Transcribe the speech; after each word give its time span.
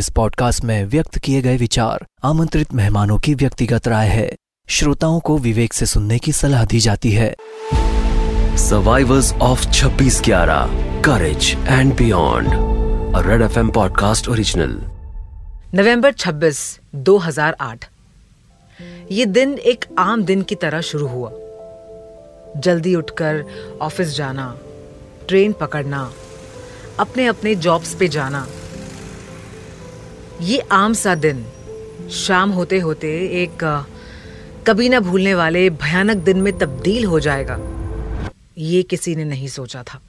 इस 0.00 0.08
पॉडकास्ट 0.10 0.64
में 0.64 0.84
व्यक्त 0.84 1.18
किए 1.18 1.40
गए 1.42 1.56
विचार 1.56 2.04
आमंत्रित 2.24 2.72
मेहमानों 2.74 3.18
की 3.18 3.34
व्यक्तिगत 3.34 3.88
राय 3.88 4.08
है। 4.08 4.36
श्रोताओं 4.68 5.20
को 5.20 5.36
विवेक 5.38 5.72
से 5.72 5.86
सुनने 5.86 6.18
की 6.18 6.32
सलाह 6.32 6.64
दी 6.64 6.78
जाती 6.80 7.10
है। 7.12 7.34
सर्वाइवर्स 8.58 9.32
ऑफ़ 9.32 9.66
26 9.70 10.20
ग्यारह 10.24 11.02
courage 11.02 11.56
and 11.68 11.96
beyond 11.96 12.48
red 13.26 13.42
F 13.42 13.58
M 13.58 13.70
podcast 13.70 14.28
original 14.28 14.72
November 15.74 16.12
26, 16.12 16.80
2008 16.94 17.84
ये 19.10 19.26
दिन 19.26 19.52
एक 19.64 19.84
आम 19.98 20.24
दिन 20.24 20.42
की 20.42 20.54
तरह 20.54 20.80
शुरू 20.80 21.06
हुआ। 21.06 21.32
जल्दी 22.60 22.94
उठकर 22.94 23.44
ऑफ़िस 23.82 24.16
जाना 24.16 24.54
ट्रेन 25.28 25.52
पकड़ना 25.52 26.10
अपने 27.00 27.26
अपने 27.26 27.54
जॉब्स 27.54 27.94
पे 27.94 28.08
जाना 28.08 28.46
ये 30.40 30.58
आम 30.72 30.92
सा 30.92 31.14
दिन। 31.14 31.44
शाम 32.10 32.50
होते 32.50 32.78
होते 32.78 33.08
एक 33.42 33.64
कभी 34.66 34.88
ना 34.88 35.00
भूलने 35.00 35.34
वाले 35.34 35.68
भयानक 35.70 36.16
दिन 36.16 36.38
में 36.42 36.58
तब्दील 36.58 37.04
हो 37.04 37.20
जाएगा। 37.20 37.58
ये 38.58 38.82
किसी 38.82 39.14
ने 39.16 39.24
नहीं 39.24 39.48
सोचा 39.48 39.82
था। 39.82 40.00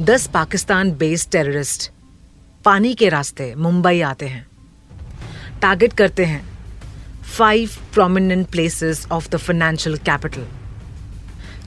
दस 0.00 0.26
पाकिस्तान 0.26 0.92
बेस्ड 0.92 1.30
टेररिस्ट 1.30 1.90
पानी 2.64 2.94
के 2.94 3.08
रास्ते 3.08 3.54
मुंबई 3.54 4.00
आते 4.00 4.26
हैं। 4.26 4.46
टारगेट 5.62 5.92
करते 5.92 6.24
हैं 6.24 6.44
five 7.36 7.70
prominent 7.94 8.46
places 8.48 9.06
of 9.12 9.28
the 9.30 9.36
financial 9.36 9.96
capital 9.96 10.46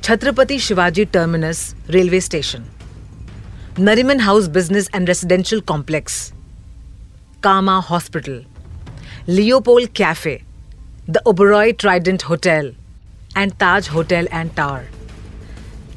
Chhatrapati 0.04 0.60
Shivaji 0.60 1.06
terminus 1.06 1.74
railway 1.90 2.22
station. 2.22 2.66
Nariman 3.80 4.20
house 4.20 4.48
business 4.48 4.90
and 4.96 5.08
residential 5.08 5.62
complex. 5.62 6.34
Kama 7.48 7.80
Hospital, 7.80 8.44
Leopold 9.26 9.94
Cafe, 9.94 10.44
the 11.08 11.22
Oberoi 11.26 11.78
Trident 11.78 12.24
Hotel 12.24 12.74
and 13.38 13.58
Taj 13.58 13.88
Hotel 13.88 14.28
and 14.40 14.54
Tower. 14.58 14.84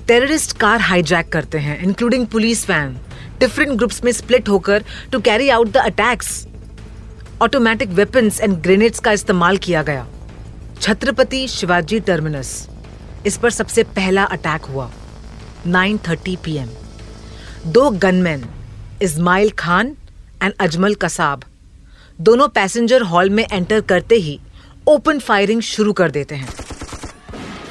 Terrorist 0.09 0.57
car 0.61 0.81
hijack 0.81 1.33
करते 1.33 1.59
हैं 1.59 1.79
including 1.83 2.27
police 2.35 2.69
van 2.71 2.97
different 3.41 3.77
groups 3.79 4.03
में 4.05 4.13
split 4.13 4.49
होकर 4.49 4.85
to 5.13 5.21
carry 5.29 5.49
out 5.57 5.73
the 5.73 5.77
attacks 5.77 6.31
automatic 7.43 7.89
weapons 7.99 8.41
and 8.41 8.57
grenades 8.63 9.01
का 9.01 9.13
इस्तेमाल 9.19 9.57
किया 9.67 9.83
गया। 9.91 10.07
Chhatrapati 10.81 11.47
Shivaji 11.59 12.01
terminus 12.11 12.53
इस 13.27 13.37
पर 13.43 13.51
सबसे 13.61 13.83
पहला 13.99 14.25
अटैक 14.39 14.71
हुआ 14.75 14.91
9:30 15.67 16.37
पीएम 16.45 16.69
दो 17.73 17.91
गनमैन 18.07 18.49
इस्माइल 19.03 19.51
खान 19.59 19.97
एंड 20.43 20.53
अजमल 20.61 20.95
कसाब 21.01 21.43
दोनों 22.21 22.49
पैसेंजर 22.49 23.03
हॉल 23.03 23.31
में 23.31 23.47
एंटर 23.53 23.81
करते 23.81 24.15
ही 24.15 24.41
ओपन 24.89 25.19
फायरिंग 25.19 25.63
शुरू 25.63 25.93
कर 25.93 26.11
देते 26.11 26.35
हैं। 26.35 26.49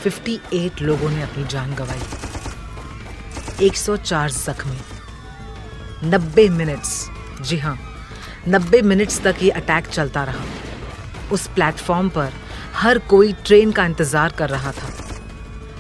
58 0.06 0.82
लोगों 0.82 1.10
ने 1.10 1.22
अपनी 1.22 1.44
जान 1.44 1.76
गंवाई। 1.76 2.00
104 3.68 4.30
जख्मी। 4.30 4.78
90 6.10 6.50
मिनट्स। 6.50 7.10
जी 7.42 7.58
हाँ 7.58 7.78
90 8.48 8.82
मिनट्स 8.82 9.22
तक 9.22 9.36
ये 9.42 9.50
अटैक 9.50 9.88
चलता 9.88 10.24
रहा। 10.24 10.46
उस 11.32 11.48
प्लेटफॉर्म 11.48 12.10
पर 12.10 12.30
हर 12.74 13.00
कोई 13.00 13.34
ट्रेन 13.34 13.72
का 13.72 13.86
इंतज़ार 13.86 14.32
कर 14.32 14.50
रहा 14.50 14.72
था। 14.72 14.94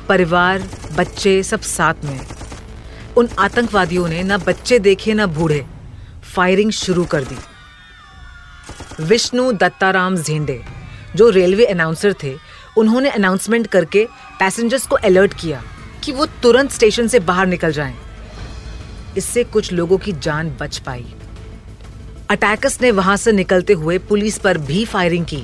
परिवार, 0.09 0.69
बच्चे 0.97 1.43
सब 1.43 1.61
साथ 1.61 2.05
में। 2.05 2.19
उन 3.17 3.29
आतंकवादियों 3.39 4.07
ने 4.07 4.23
ना 4.23 4.37
बच्चे 4.37 4.79
देखे, 4.79 5.13
ना 5.13 5.25
बूढ़े। 5.27 5.65
फायरिंग 6.35 6.71
शुरू 6.71 7.05
कर 7.05 7.23
दी। 7.23 7.37
विष्णु 8.99 9.51
दत्ताराम 9.51 10.15
झेंडे, 10.15 10.61
जो 11.15 11.29
रेलवे 11.29 11.65
अनाउंसर 11.65 12.13
थे, 12.23 12.35
उन्होंने 12.77 13.09
अनाउंसमेंट 13.09 13.67
करके 13.67 14.05
पैसेंजर्स 14.39 14.87
को 14.87 14.95
अलर्ट 14.95 15.33
किया 15.33 15.61
कि 16.03 16.11
वो 16.11 16.25
तुरंत 16.43 16.71
स्टेशन 16.71 17.07
से 17.07 17.19
बाहर 17.19 17.47
निकल 17.47 17.71
जाएँ। 17.71 17.95
इससे 19.17 19.43
कुछ 19.43 19.71
लोगों 19.73 19.97
की 19.97 20.11
जान 20.13 20.49
बच 20.59 20.77
पाई 20.77 21.05
अटैकर्स 22.29 22.81
ने 22.81 22.91
वहाँ 22.91 23.15
से 23.17 23.31
निकलते 23.31 23.73
हुए 23.73 23.97
पुलिस 23.99 24.37
पर 24.37 24.57
भी 24.57 24.85
फायरिंग 24.85 25.25
की, 25.25 25.43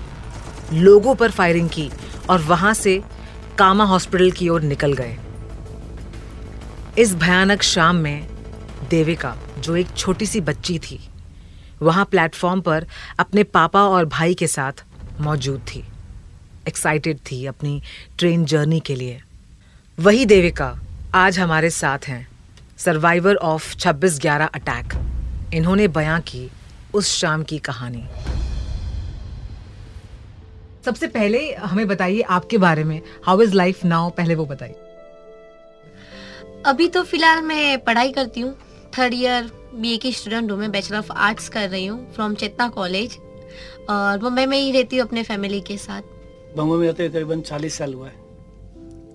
लोगों 0.73 1.15
पर 1.15 1.31
फायरिंग 1.31 1.69
की 1.69 1.89
और 2.29 2.41
वहाँ 2.41 2.73
से 2.73 3.01
कामा 3.57 3.83
हॉस्पिटल 3.83 4.31
की 4.31 4.49
ओर 4.49 4.61
निकल 4.63 4.93
गए 4.93 5.17
इस 6.97 7.13
भयानक 7.15 7.61
शाम 7.63 7.95
में 7.95 8.27
देविका, 8.89 9.35
जो 9.59 9.75
एक 9.75 9.87
छोटी 9.97 10.25
सी 10.25 10.41
बच्ची 10.41 10.79
थी 10.79 10.99
वहाँ 11.81 12.05
प्लेटफॉर्म 12.05 12.61
पर 12.61 12.85
अपने 13.19 13.43
पापा 13.43 13.83
और 13.83 14.05
भाई 14.05 14.33
के 14.33 14.47
साथ 14.47 14.83
मौजूद 15.21 15.59
थी। 15.59 15.83
एक्साइटेड 16.67 17.19
थी 17.31 17.45
अपनी 17.45 17.81
ट्रेन 18.19 18.45
जर्नी 18.45 18.79
के 18.79 18.95
लिए। 18.95 19.21
वही 19.99 20.25
देविका 20.25 20.79
आज 21.15 21.39
हमारे 21.39 21.69
साथ 21.69 21.99
हैं। 22.07 22.27
सर्वाइवर 22.77 23.35
ऑफ़ 23.35 23.75
26 23.75 24.19
ग्यारह 24.21 24.45
अटैक 24.45 24.93
इन्होंने 25.53 25.87
बयां 25.87 26.21
की 26.21 26.51
उस 26.93 27.07
शाम 27.07 27.43
की 27.43 27.57
कहानी। 27.59 28.05
सबसे 30.85 31.07
पहले 31.07 31.53
हमें 31.53 31.87
बताइए 31.87 32.21
आपके 32.21 32.57
बारे 32.57 32.83
में। 32.83 33.01
हाउ 33.25 33.41
इज़ 33.41 33.53
लाइफ 33.53 33.85
नाउ 33.85 34.09
पहले 34.09 34.35
वो 34.35 34.45
बताइए। 34.45 34.75
अभी 36.65 36.87
तो 36.87 37.03
फ़िलहाल 37.03 37.41
मैं 37.41 37.83
पढ़ाई 37.83 38.11
करती 38.11 38.41
हूँ। 38.41 38.55
थर्ड 38.97 39.13
ईयर 39.13 39.51
बी 39.81 39.97
की 39.97 40.11
स्टूडेंट 40.11 40.51
हूँ 40.51 40.57
मैं 40.59 40.71
बैचलर 40.71 40.97
ऑफ़ 40.97 41.11
आर्ट्स 41.11 41.47
कर 41.49 41.69
रही 41.69 41.85
हूँ 41.85 42.13
फ्रॉम 42.13 42.35
चेतना 42.35 42.67
कॉलेज 42.69 43.17
और 43.89 44.19
मुंबई 44.23 44.45
में 44.45 44.57
ही 44.57 44.71
रहती 44.71 44.97
हूँ 44.97 45.05
अपने 45.07 45.23
फैमिली 45.23 45.59
के 45.61 45.77
साथ। 45.77 46.01
मुंबई 46.57 46.77
में 46.77 46.85
रहते 46.87 47.03
हुए 47.03 47.13
करीबन 47.13 47.41
चालीस 47.41 47.77
साल 47.77 47.93
हुआ 47.93 48.07
है 48.07 48.23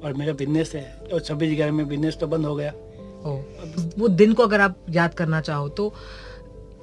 और 0.04 0.14
मेरा 0.18 0.32
बिज़नेस 0.32 0.72
है 0.74 0.84
और 1.12 1.20
छब्बीस 1.20 1.54
ग्यारह 1.56 1.72
में 1.72 1.86
बिज़नेस 1.88 2.16
तो 2.20 2.26
बंद 2.26 2.46
हो 2.46 2.54
गया। 2.56 2.70
ओ, 2.70 3.36
वो 3.98 4.08
दिन 4.08 4.32
को 4.32 4.42
अगर 4.42 4.60
आप 4.60 4.76
याद 4.90 5.14
करना 5.14 5.40
चाहो 5.40 5.68
तो 5.68 5.92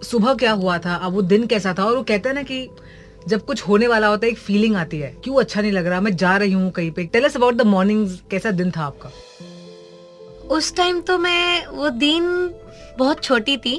सुबह 0.03 0.33
क्या 0.33 0.51
हुआ 0.51 0.77
था 0.77 0.95
अब 0.95 1.13
वो 1.13 1.21
दिन 1.23 1.45
कैसा 1.47 1.73
था? 1.77 1.85
और 1.85 1.95
वो 1.95 2.03
कहते 2.03 2.29
हैं 2.29 2.35
ना 2.35 2.43
कि 2.43 2.69
जब 3.27 3.45
कुछ 3.45 3.61
होने 3.61 3.87
वाला 3.87 4.07
होता 4.07 4.25
है 4.25 4.31
एक 4.31 4.37
फीलिंग 4.37 4.75
आती 4.75 4.99
है 4.99 5.15
क्यों 5.23 5.39
अच्छा 5.39 5.61
नहीं 5.61 5.71
लग 5.71 5.87
रहा 5.87 6.01
मैं 6.01 6.15
जा 6.15 6.35
रही 6.37 6.51
हूँ 6.51 6.69
कहीं 6.71 6.91
पे? 6.91 7.05
Tell 7.05 7.25
us 7.25 7.35
about 7.35 7.55
the 7.55 7.61
morning 7.67 8.07
कैसा 8.31 8.51
दिन 8.51 8.71
था 8.71 8.83
आपका? 8.83 9.11
उस 10.55 10.75
टाइम 10.75 11.01
तो 11.01 11.17
मैं 11.17 11.65
वो 11.67 11.89
दिन 11.89 12.23
बहुत 12.97 13.23
छोटी 13.23 13.57
थी, 13.57 13.75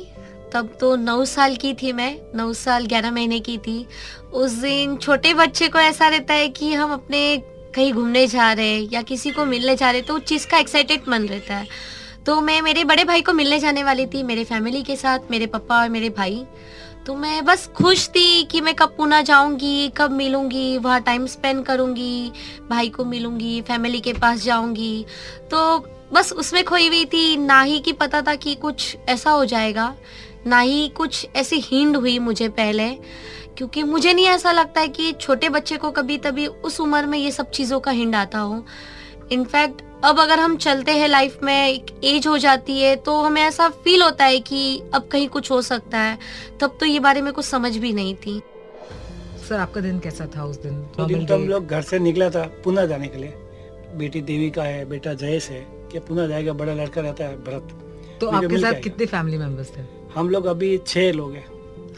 तब 0.52 0.76
तो 0.80 0.94
नौ 0.96 1.24
साल 1.24 1.56
की 1.56 1.74
थी 1.74 1.92
मैं, 1.92 2.18
नौ 2.34 2.52
साल 2.52 2.86
ग्यारह 2.86 3.10
महीने 3.10 3.40
की 3.40 3.58
थी। 3.58 3.86
उस 4.32 4.52
दिन 4.52 4.96
छोटे 4.96 5.34
बच्चे 5.34 5.68
को 5.68 5.78
ऐसा 5.78 6.08
रहता 6.08 6.34
है 6.34 6.48
कि 6.48 6.72
हम 6.72 6.92
अपने 6.92 7.42
कहीं 7.74 7.92
घूमने 7.92 8.26
जा 8.26 8.52
रहे 8.52 8.66
हैं 8.66 8.88
या 8.92 9.02
किसी 9.02 9.30
को 9.30 9.44
मिलने 9.44 9.76
जा 9.76 9.90
रहे 9.90 10.02
तो 10.02 10.14
उस 10.14 10.22
चीज़ 10.22 10.46
का 10.46 10.58
एक्साइटेड 10.58 11.08
मन 11.08 11.26
रहता 11.26 11.54
है। 11.54 11.66
तो 12.26 12.40
मैं, 12.40 12.62
मेरे 12.62 12.84
बड़े 12.84 13.04
भाई 13.04 13.22
को 13.22 13.32
मिलने 13.32 13.58
जाने 13.58 13.82
वाली 13.84 14.06
थी, 14.06 14.22
मेरे 14.22 14.44
फैमिली 14.44 14.82
के 14.82 14.96
साथ, 14.96 15.30
मेरे 15.30 15.46
पापा 15.46 15.80
और 15.80 15.88
मेरे 15.88 16.08
भाई। 16.08 16.44
तो 17.06 17.14
मैं 17.14 17.44
बस 17.44 17.66
खुश 17.66 18.08
थी 18.08 18.44
कि 18.44 18.60
मैं 18.60 18.74
कब 18.74 18.94
पुणे 18.96 19.22
जाऊँगी, 19.22 19.88
कब 19.88 20.10
मिलूँगी, 20.10 20.78
वहाँ 20.78 21.00
टाइम 21.00 21.26
स्पेंड 21.26 21.64
करूँगी, 21.64 22.32
भाई 22.70 22.88
को 22.88 23.04
मिलूँगी 23.04 23.60
फैमिली 23.60 24.00
के 24.00 24.12
पास 24.12 24.44
जाऊँगी। 24.44 25.04
तो 25.50 25.78
बस 26.12 26.32
उसमें 26.32 26.64
खोई 26.64 26.88
हुई 26.88 27.04
थी 27.04 27.36
ना 27.36 27.60
ही 27.62 27.78
कि 27.78 27.92
पता 27.92 28.20
था 28.22 28.34
कि 28.34 28.54
कुछ 28.54 28.96
ऐसा 29.08 29.30
हो 29.30 29.44
जाएगा 29.44 29.94
ना 30.46 30.58
ही 30.58 30.88
कुछ 30.88 31.26
ऐसी 31.36 31.58
हिंड 31.60 31.96
हुई 31.96 32.18
मुझे 32.18 32.48
पहले 32.48 32.88
क्योंकि 33.56 33.82
मुझे 33.82 34.12
नहीं 34.12 34.26
ऐसा 34.26 34.52
लगता 34.52 34.80
है 34.80 34.88
कि 34.88 35.12
छोटे 35.12 35.48
बच्चे 35.48 35.76
को 35.76 35.90
कभी 35.90 36.18
तभी 36.18 36.46
उस 36.46 36.80
उम्र 36.80 37.06
में 37.06 37.18
ये 37.18 37.30
सब 37.30 37.50
चीज़ों 37.50 37.80
का 37.80 37.90
हिंड 37.90 38.14
आता 38.14 38.38
हो। 38.38 38.64
इनफैक्ट 39.32 39.82
अब 40.04 40.20
अगर 40.20 40.40
हम 40.40 40.56
चलते 40.56 40.92
हैं 40.92 41.08
लाइफ 41.08 41.38
में 41.42 41.68
एक 41.68 41.86
एज 42.04 42.26
हो 42.26 42.36
जाती 42.38 42.78
है 42.80 42.94
तो 42.96 43.20
हमें 43.22 43.42
ऐसा 43.42 43.68
फील 43.84 44.02
होता 44.02 44.24
है 44.24 44.38
कि 44.40 44.82
अब 44.94 45.08
कहीं 45.12 45.28
कुछ 45.28 45.50
हो 45.50 45.60
सकता 45.62 45.98
है। 45.98 46.18
तब 46.60 46.76
तो 46.80 46.86
ये 46.86 47.00
बारे 47.00 47.22
में 47.22 47.32
कुछ 47.32 47.44
समझ 47.44 47.76
भी 47.76 47.92
नहीं 47.92 48.14
थी। 48.16 48.40
सर 49.48 49.54
आपका 49.54 49.80
दिन 49.80 49.98
कैसा 49.98 50.26
था 50.36 50.44
उस 50.44 50.62
दिन? 50.62 50.80
तो 50.96 51.04
दिन 51.04 51.26
तो 51.26 51.34
हम 51.34 51.48
लोग 51.48 51.66
घर 51.66 51.82
से 51.82 51.98
निकला 51.98 52.30
था 52.30 52.44
पुणे 52.64 52.86
जाने 52.88 53.06
के 53.06 53.18
लिए। 53.18 53.34
बेटी 53.96 54.20
देवी 54.20 54.50
का 54.50 54.62
है 54.62 54.84
बेटा 54.84 55.14
जयेश 55.14 55.48
है। 55.50 55.77
कि 55.92 55.98
पुनः 56.00 56.26
जाएगा 56.28 56.52
बड़ा 56.54 56.74
लड़का 56.74 57.00
रहता 57.00 57.24
है 57.24 57.36
भरत। 57.44 57.68
तो 58.20 58.28
आपके 58.28 58.58
साथ 58.58 58.80
कितने 58.82 59.06
फैमिली 59.06 59.38
मेंबर्स 59.38 59.70
थे? 59.70 59.82
हम 60.14 60.30
लोग 60.30 60.46
अभी 60.46 60.76
छह 60.86 61.12
लोग 61.12 61.34
हैं। 61.34 61.46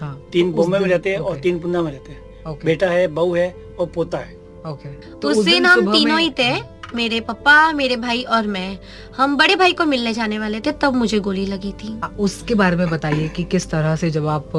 हाँ 0.01 0.17
तीन 0.33 0.53
बॉम्बे 0.53 0.79
में 0.79 0.89
रहते 0.89 1.11
हैं 1.11 1.19
और 1.21 1.39
तीन 1.39 1.59
पुणे 1.59 1.81
में 1.81 1.91
रहते 1.93 2.13
हैं। 2.13 2.59
बेटा 2.65 2.89
है 2.89 3.07
बहू 3.09 3.35
है 3.35 3.55
और 3.81 3.87
पोता 3.87 4.19
है। 4.19 4.35
ओके 4.67 4.89
तो 5.13 5.29
उस 5.31 5.45
दिन 5.45 5.67
हम 5.67 5.93
तीनों 5.93 6.19
ही 6.21 6.31
थे 6.39 6.53
मेरे 6.95 7.21
पापा 7.21 7.73
मेरे 7.73 7.97
भाई 7.97 8.23
और 8.25 8.47
मैं। 8.47 8.79
हम 9.17 9.37
बड़े 9.37 9.57
भाई 9.57 9.73
को 9.73 9.85
मिलने 9.85 10.13
जाने 10.15 10.39
वाले 10.39 10.61
थे 10.61 10.73
तब 10.73 10.95
मुझे 10.95 11.19
गोली 11.21 11.47
लगी 11.47 11.73
थी। 11.75 11.95
उसके 12.19 12.55
बारे 12.55 12.77
में 12.77 12.89
बताइए 12.91 13.29
कि 13.29 13.45
किस 13.45 13.71
तरह 13.71 13.97
से 13.97 14.11
जब 14.11 14.27
आप 14.27 14.53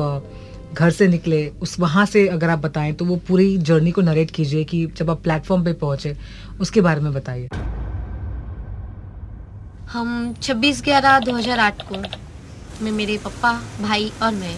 घर 0.74 0.92
से 0.92 1.08
निकले 1.08 1.48
उस 1.62 1.80
वहाँ 1.80 2.06
से 2.06 2.28
अगर 2.28 2.50
आप 2.50 2.60
बताएँ 2.60 2.94
तो 2.94 3.06
वो 3.06 3.16
पूरी 3.28 3.58
जर्नी 3.60 3.92
को 3.92 4.02
नरेट 4.02 4.32
कीजिए 4.32 4.64
कि 4.64 4.86
जब 4.98 5.10
आप 5.10 5.22
प्लेटफॉर्म 5.22 5.64
पे 5.66 5.74
पहुँचे 5.74 6.16
उसके 6.62 6.82
बारे 6.82 7.02
में 7.02 7.14
बताइए। 7.14 7.50
हम 9.94 10.12
26 10.44 10.82
ग्यारह 10.84 11.18
2008 11.20 11.82
को 11.82 11.98
मैं 12.84 12.92
मेरे 12.92 13.18
पापा 13.18 13.52
भाई 13.82 14.12
और 14.24 14.32
मैं 14.34 14.56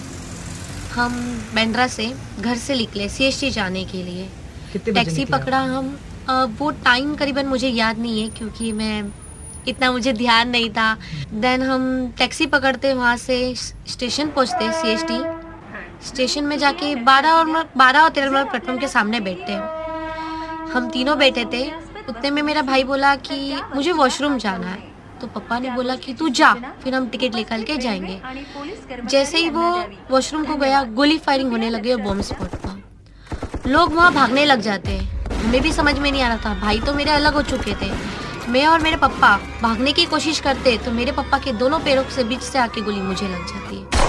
हम 0.94 1.14
बेंड्रा 1.56 1.88
से 1.88 2.06
घर 2.40 2.56
से 2.56 2.76
निकले 2.76 3.08
सी 3.10 3.50
जाने 3.52 3.84
के 3.86 4.04
लिए। 4.04 4.28
टैक्सी 4.76 5.26
पकड़ा 5.26 5.60
हम। 5.60 5.98
वो 6.60 6.70
टाइम 6.84 7.16
करीबन 7.16 7.46
मुझे 7.46 7.70
याद 7.70 8.00
नहीं 8.00 8.22
है 8.22 8.30
क्योंकि 8.30 8.72
मैं 8.72 9.04
इतना 9.68 9.92
मुझे 9.92 10.14
ध्यान 10.14 10.50
नहीं 10.50 10.70
था। 10.70 10.94
देन 11.34 11.64
हम 11.64 12.14
टैक्सी 12.18 12.46
पकड़ते 12.46 12.94
वहाँ 12.94 13.18
से 13.18 13.56
स्टेशन 13.56 14.30
पहुँचते 14.30 14.72
सी 14.74 15.20
स्टेशन 16.08 16.44
में 16.44 16.58
जाके 16.60 16.96
बारह 17.04 17.32
और 17.32 17.70
बारह 17.78 18.00
और 18.00 18.10
तेरह 18.10 18.28
नंबर 18.28 18.50
प्लेटफॉर्म 18.50 18.80
के 18.80 18.88
सामने 18.88 19.20
बैठते 19.20 19.52
हैं। 19.52 20.72
हम 20.72 20.90
तीनों 20.90 21.18
बैठे 21.18 21.46
थे। 21.46 21.68
उतने 22.10 22.32
में 22.32 22.42
मेरा 22.42 22.62
भाई 22.62 22.84
बोला 22.84 23.16
कि 23.16 23.62
मुझे 23.76 23.92
वॉशरूम 23.92 24.38
जाना 24.38 24.68
है। 24.68 24.93
तो 25.24 25.28
पापा 25.30 25.58
ने 25.60 25.70
बोला 25.70 25.96
कि 25.96 26.14
तू 26.14 26.28
जा, 26.30 26.54
फिर 26.84 26.96
हम 26.96 27.08
टिकट 27.10 27.36
लेकर 27.36 27.62
के 27.64 27.78
जाएँगे। 27.78 28.20
जैसे 29.06 29.38
ही 29.38 29.50
वो 29.50 29.70
वॉशरूम 30.12 30.44
को 30.46 30.56
गया, 30.56 30.84
गोली 30.84 31.18
फायरिंग 31.18 31.52
होने 31.52 31.70
लगी 31.70 31.94
और 31.94 32.02
बॉम्ब 32.02 32.22
स्पॉट 32.22 32.56
पर। 32.56 33.70
लोग 33.70 33.94
वहाँ 33.94 34.14
भागने 34.14 34.46
लग 34.46 34.62
जाते। 34.62 34.92
हैं 34.92 35.26
हमें 35.38 35.62
भी 35.62 35.72
समझ 35.74 35.98
में 36.00 36.12
नहीं 36.12 36.22
आ 36.22 36.28
रहा 36.28 36.38
था। 36.46 36.54
भाई 36.62 36.80
तो 36.80 36.94
मेरे 36.94 37.12
अलग 37.12 37.34
हो 37.34 37.42
चुके 37.42 37.76
थे। 37.76 37.92
मैं 38.50 38.66
और 38.68 38.82
मेरे 38.82 38.98
पप्पा 38.98 39.38
भागने 39.62 39.92
की 39.94 40.06
कोशिश 40.06 40.40
करते 40.40 40.78
तो 40.78 40.92
मेरे 40.92 41.12
पप्पा 41.12 41.38
के 41.38 41.52
दोनों 41.54 41.80
पैरों 41.80 42.04
से 42.10 42.24
बीच 42.24 42.42
से 42.42 42.60
आके 42.60 42.82
गोली 42.82 43.02
मुझे 43.02 43.28
लग 43.28 43.48
जाती 43.48 43.76
है। 43.76 44.03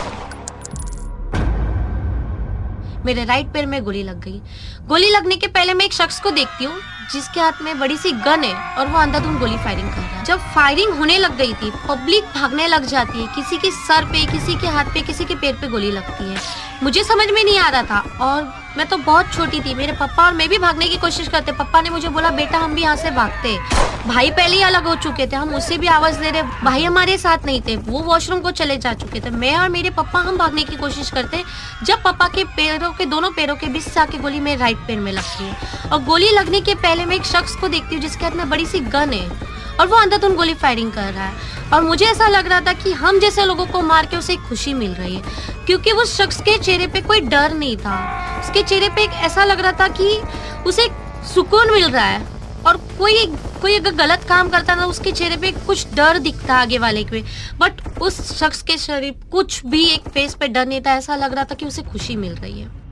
मेरे 3.04 3.24
राइट 3.24 3.52
पैर 3.52 3.66
में 3.66 3.82
गोली 3.84 4.02
लग 4.02 4.20
गई। 4.20 4.40
गोली 4.86 5.10
लगने 5.10 5.36
के 5.36 5.46
पहले 5.46 5.74
मैं 5.74 5.84
एक 5.84 5.92
शख्स 5.92 6.20
को 6.20 6.30
देखती 6.30 6.64
हूँ, 6.64 6.80
जिसके 7.12 7.40
हाथ 7.40 7.62
में 7.62 7.78
बड़ी 7.78 7.96
सी 7.96 8.12
गन 8.12 8.44
है 8.44 8.54
और 8.78 8.86
वो 8.86 8.98
अंधाधुंध 8.98 9.38
गोली 9.38 9.56
फायरिंग 9.56 9.88
कर 9.88 9.96
रहा 9.96 10.18
है। 10.18 10.24
जब 10.24 10.38
फायरिंग 10.54 10.92
होने 10.94 11.18
लग 11.18 11.36
गई 11.36 11.52
थी 11.52 11.70
पब्लिक 11.88 12.24
भागने 12.34 12.66
लग 12.66 12.84
जाती 12.86 13.20
है, 13.20 13.26
किसी 13.34 13.56
के 13.56 13.70
सर 13.70 14.04
पे, 14.04 14.24
किसी 14.32 14.54
के 14.54 14.66
हाथ 14.66 14.84
पे, 14.84 15.02
किसी 15.02 15.24
के 15.24 15.34
पैर 15.34 15.54
पे 15.54 15.68
गोली 15.68 15.90
लगती 15.90 16.24
है। 16.24 16.40
मुझे 16.82 17.04
समझ 17.04 17.30
में 17.30 17.42
नहीं 17.44 17.58
आ 17.58 17.68
रहा 17.68 17.82
था 17.82 18.04
और 18.20 18.42
मैं 18.76 18.86
तो 18.88 18.96
बहुत 18.96 19.32
छोटी 19.32 19.60
थी। 19.60 19.74
मेरे 19.74 19.92
पापा 19.92 20.26
और 20.26 20.32
मैं 20.32 20.48
भी 20.48 20.58
भागने 20.58 20.86
की 20.86 20.96
कोशिश 20.96 21.28
करते। 21.28 21.52
पापा 21.52 21.80
ने 21.80 21.90
मुझे 21.90 22.08
बोला, 22.08 22.30
बेटा, 22.30 22.58
हम 22.58 22.74
भी 22.74 22.82
यहाँ 22.82 22.96
से 22.96 23.10
भागते। 23.10 23.58
भाई 24.06 24.30
पहले 24.30 24.56
ही 24.56 24.62
अलग 24.62 24.84
हो 24.84 24.94
चुके 24.94 25.26
थे। 25.26 25.36
हम 25.36 25.54
उससे 25.54 25.78
भी 25.78 25.86
आवाज़ 25.86 26.18
दे 26.18 26.30
रहे। 26.30 26.42
भाई 26.42 26.84
हमारे 26.84 27.18
साथ 27.18 27.38
नहीं 27.46 27.62
थे। 27.62 27.76
वो 27.76 28.00
वॉशरूम 28.00 28.40
को 28.40 28.50
चले 28.50 28.76
जा 28.76 28.92
चुके 28.92 29.20
थे। 29.20 29.30
मैं 29.30 29.56
और 29.56 29.68
मेरे 29.68 29.90
पापा, 29.90 30.18
हम 30.18 30.36
भागने 30.36 30.62
की 30.62 30.76
कोशिश 30.76 31.10
करते। 31.10 31.44
जब 31.84 32.02
पापा 32.02 32.28
के 32.28 32.44
पैरों 32.44 32.92
के, 32.92 33.04
दोनों 33.04 33.30
पैरों 33.30 33.56
के 33.56 33.66
बीच 33.66 33.82
से 33.82 34.00
आके 34.00 34.18
गोली 34.18 34.40
मेरे 34.40 34.60
राइट 34.60 34.76
पैर 34.76 34.98
में 34.98 35.12
लगती 35.12 35.44
है। 35.44 35.56
और 35.92 36.04
गोली 36.04 36.30
लगने 36.30 36.60
के 36.60 36.74
पहले 36.74 37.04
मैं 37.04 37.16
एक 37.16 37.24
शख्स 37.24 37.56
को 37.56 37.68
देखती 37.68 37.94
हूँ, 37.94 38.02
जिसके 38.02 38.24
हाथ 38.24 38.32
में 38.32 38.50
बड़ी 38.50 38.66
सी 38.66 38.80
गन 38.80 39.12
है। 39.12 39.54
और 39.80 39.86
वो 39.86 39.96
अंधाधुंध 39.96 40.36
गोली 40.36 40.54
फायरिंग 40.54 40.92
कर 40.92 41.12
रहा 41.12 41.24
है। 41.24 41.32
और 41.72 41.82
मुझे 41.82 42.06
ऐसा 42.06 42.28
लग 42.28 42.46
रहा 42.46 42.60
था 42.60 42.72
कि 42.72 42.92
हम 42.92 43.18
जैसे 43.18 43.44
लोगों 43.44 43.66
को 43.66 43.82
मार 43.82 44.06
के 44.06 44.16
उसे 44.16 44.36
खुशी 44.36 44.74
मिल 44.74 44.94
रही 44.94 45.14
है। 45.14 45.53
क्योंकि 45.66 45.90
उस 45.92 46.16
शख्स 46.16 46.40
के 46.40 46.56
चेहरे 46.58 46.86
पे 46.86 47.00
कोई 47.00 47.20
डर 47.20 47.54
नहीं 47.54 47.76
था। 47.76 47.96
उसके 48.40 48.62
चेहरे 48.62 48.88
पे 48.88 49.02
एक 49.02 49.10
ऐसा 49.24 49.44
लग 49.44 49.60
रहा 49.60 49.72
था 49.72 49.88
कि 49.88 50.20
उसे 50.66 50.88
सुकून 51.34 51.72
मिल 51.72 51.90
रहा 51.90 52.04
है 52.04 52.22
और 52.66 52.76
कोई 52.98 53.26
कोई 53.62 53.74
अगर 53.74 53.94
गलत 53.94 54.24
काम 54.28 54.48
करता 54.48 54.74
ना, 54.74 54.86
उसके 54.86 55.12
चेहरे 55.12 55.36
पे 55.36 55.50
कुछ 55.66 55.94
डर 55.94 56.18
दिखता 56.18 56.54
आगे 56.54 56.78
वाले 56.78 57.04
के। 57.04 57.22
बट 57.58 57.80
उस 58.02 58.20
शख्स 58.38 58.62
के 58.62 58.76
शरीर, 58.78 59.14
कुछ 59.32 59.64
भी 59.66 59.84
एक 59.84 60.08
फेस 60.08 60.34
पे 60.34 60.48
डर 60.48 60.66
नहीं 60.66 60.80
था, 60.80 60.94
ऐसा 60.94 61.16
लग 61.16 61.34
रहा 61.34 61.44
था 61.44 61.54
कि 61.54 61.66
उसे 61.66 61.82
खुशी 61.82 62.16
मिल 62.16 62.34
रही 62.34 62.60
है। 62.60 62.82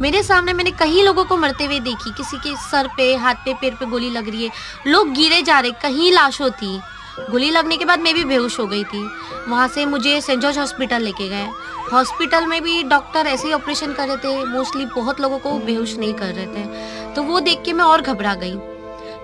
मेरे 0.00 0.22
सामने 0.22 0.52
मैंने 0.52 0.70
कई 0.70 1.02
लोगों 1.02 1.24
को 1.24 1.36
मरते 1.36 1.64
हुए 1.64 1.78
देखी, 1.80 2.10
किसी 2.10 2.36
के 2.36 2.54
सर 2.70 2.88
पे, 2.96 3.14
हाथ 3.16 3.34
पे, 3.34 3.54
पैर 3.54 3.74
पे 3.74 3.86
गोली 3.86 4.10
लग 4.10 4.28
रही 4.28 4.44
है। 4.44 4.50
लोग 4.86 5.12
गिरे 5.12 5.42
जा 5.42 5.58
रहे, 5.60 5.70
कहीं 5.72 6.12
लाशों 6.12 6.50
थी 6.50 6.80
गोली 7.30 7.50
लगने 7.50 7.76
के 7.76 7.84
बाद 7.84 8.00
मैं 8.00 8.14
भी 8.14 8.24
बेहोश 8.24 8.58
हो 8.60 8.66
गई 8.66 8.84
थी। 8.84 9.02
वहाँ 9.48 9.68
से 9.68 9.84
मुझे 9.86 10.20
सेंट 10.20 10.40
जॉर्ज 10.42 10.58
हॉस्पिटल 10.58 11.02
लेके 11.02 11.28
गए। 11.28 11.46
हॉस्पिटल 11.92 12.46
में 12.46 12.60
भी 12.62 12.82
डॉक्टर 12.84 13.26
ऐसे 13.26 13.48
ही 13.48 13.54
ऑपरेशन 13.54 13.92
कर 13.92 14.08
रहे 14.08 14.16
थे, 14.16 14.44
मोस्टली 14.46 14.84
बहुत 14.86 15.20
लोगों 15.20 15.38
को 15.38 15.52
बेहोश 15.60 15.96
नहीं 15.96 16.14
कर 16.14 16.34
रहे 16.34 16.46
थे। 16.46 17.14
तो 17.14 17.22
वो 17.22 17.40
देख 17.40 17.62
के 17.64 17.72
मैं 17.72 17.84
और 17.84 18.02
घबरा 18.02 18.34
गई, 18.34 18.54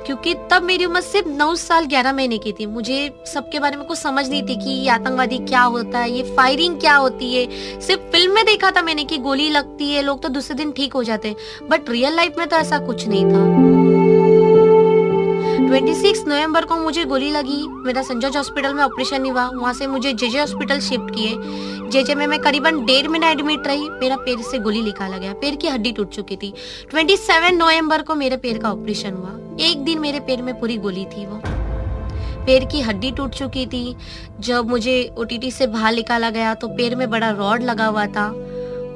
क्योंकि 0.06 0.34
तब 0.50 0.62
मेरी 0.62 0.84
उम्र 0.84 1.00
सिर्फ़ 1.00 1.28
नौ 1.28 1.54
साल 1.56 1.84
ग्यारह 1.84 2.12
महीने 2.12 2.38
की 2.38 2.52
थी। 2.52 2.66
मुझे 2.66 2.98
सबके 3.26 3.60
बारे 3.60 3.76
में 3.76 3.87
कुछ 3.87 3.98
समझ 3.98 4.28
नहीं 4.28 4.43
थी 4.43 4.56
कि 4.56 4.70
ये 4.70 4.88
आतंकवादी 4.88 5.38
क्या 5.38 5.62
होता 5.62 5.98
है, 5.98 6.10
ये 6.10 6.22
फायरिंग 6.37 6.78
क्या 6.81 6.94
होती 6.96 7.34
है। 7.34 7.81
सिर्फ़ 7.81 8.10
फ़िल्म 8.12 8.34
में 8.34 8.44
देखा 8.46 8.70
था 8.70 8.82
मैंने 8.82 9.04
कि 9.04 9.19
गोली 9.19 9.48
लगती 9.50 9.90
है, 9.90 10.02
लोग 10.02 10.22
तो 10.22 10.28
दूसरे 10.28 10.56
दिन 10.56 10.72
ठीक 10.72 10.94
हो 10.94 11.02
जाते 11.04 11.28
हैं। 11.28 11.69
बट 11.69 11.90
रियल 11.90 12.16
लाइफ 12.16 12.38
में 12.38 12.46
तो 12.48 12.56
ऐसा 12.56 12.78
कुछ 12.78 13.06
नहीं 13.08 13.25
था। 13.25 13.85
26 15.66 16.22
नवंबर 16.28 16.64
को 16.64 16.76
मुझे 16.76 17.04
गोली 17.04 17.30
लगी। 17.30 17.66
मेरा 17.68 18.02
संजय 18.02 18.28
हॉस्पिटल 18.36 18.74
में 18.74 18.82
ऑपरेशन 18.84 19.24
हुआ। 19.26 19.46
वहाँ 19.46 19.72
से 19.74 19.86
मुझे 19.86 20.12
जेजे 20.12 20.38
हॉस्पिटल 20.38 20.80
शिफ्ट 20.80 21.14
किए। 21.14 21.90
जेजे 21.90 22.14
में 22.14 22.26
मैं 22.26 22.38
करीबन 22.40 22.84
डेढ़ 22.86 23.08
महीना 23.08 23.30
एडमिट 23.30 23.66
रही। 23.66 23.88
मेरा 23.90 24.16
पैर 24.16 24.42
से 24.42 24.58
गोली 24.58 24.82
निकाला 24.82 25.18
गया। 25.18 25.32
पैर 25.32 25.56
की 25.56 25.68
हड्डी 25.68 25.92
टूट 25.92 26.10
चुकी 26.10 26.36
थी। 26.36 26.52
27 26.94 27.52
नवंबर 27.52 28.02
को 28.02 28.14
मेरे 28.14 28.36
पैर 28.36 28.58
का 28.58 28.72
ऑपरेशन 28.72 29.12
हुआ। 29.12 29.58
एक 29.60 29.84
दिन 29.84 29.98
मेरे 29.98 30.20
पैर 30.20 30.42
में 30.42 30.58
पूरी 30.60 30.76
गोली 30.76 31.04
थी 31.06 31.26
वो। 31.26 31.40
पैर 32.46 32.64
की 32.64 32.80
हड्डी 32.80 33.10
टूट 33.10 33.30
चुकी 33.30 33.66
थी। 33.66 33.96
जब 34.40 34.69
मुझे 34.69 35.14
ओटीटी 35.19 35.50
से 35.50 35.66
बाहर 35.66 35.94
निकाला 35.94 36.30
गया 36.30 36.54
तो 36.54 36.69
पैर 36.69 36.96
में 36.96 37.08
बड़ा 37.10 37.30
रॉड 37.30 37.62
लगा 37.62 37.86
हुआ 37.86 38.06
था। 38.06 38.28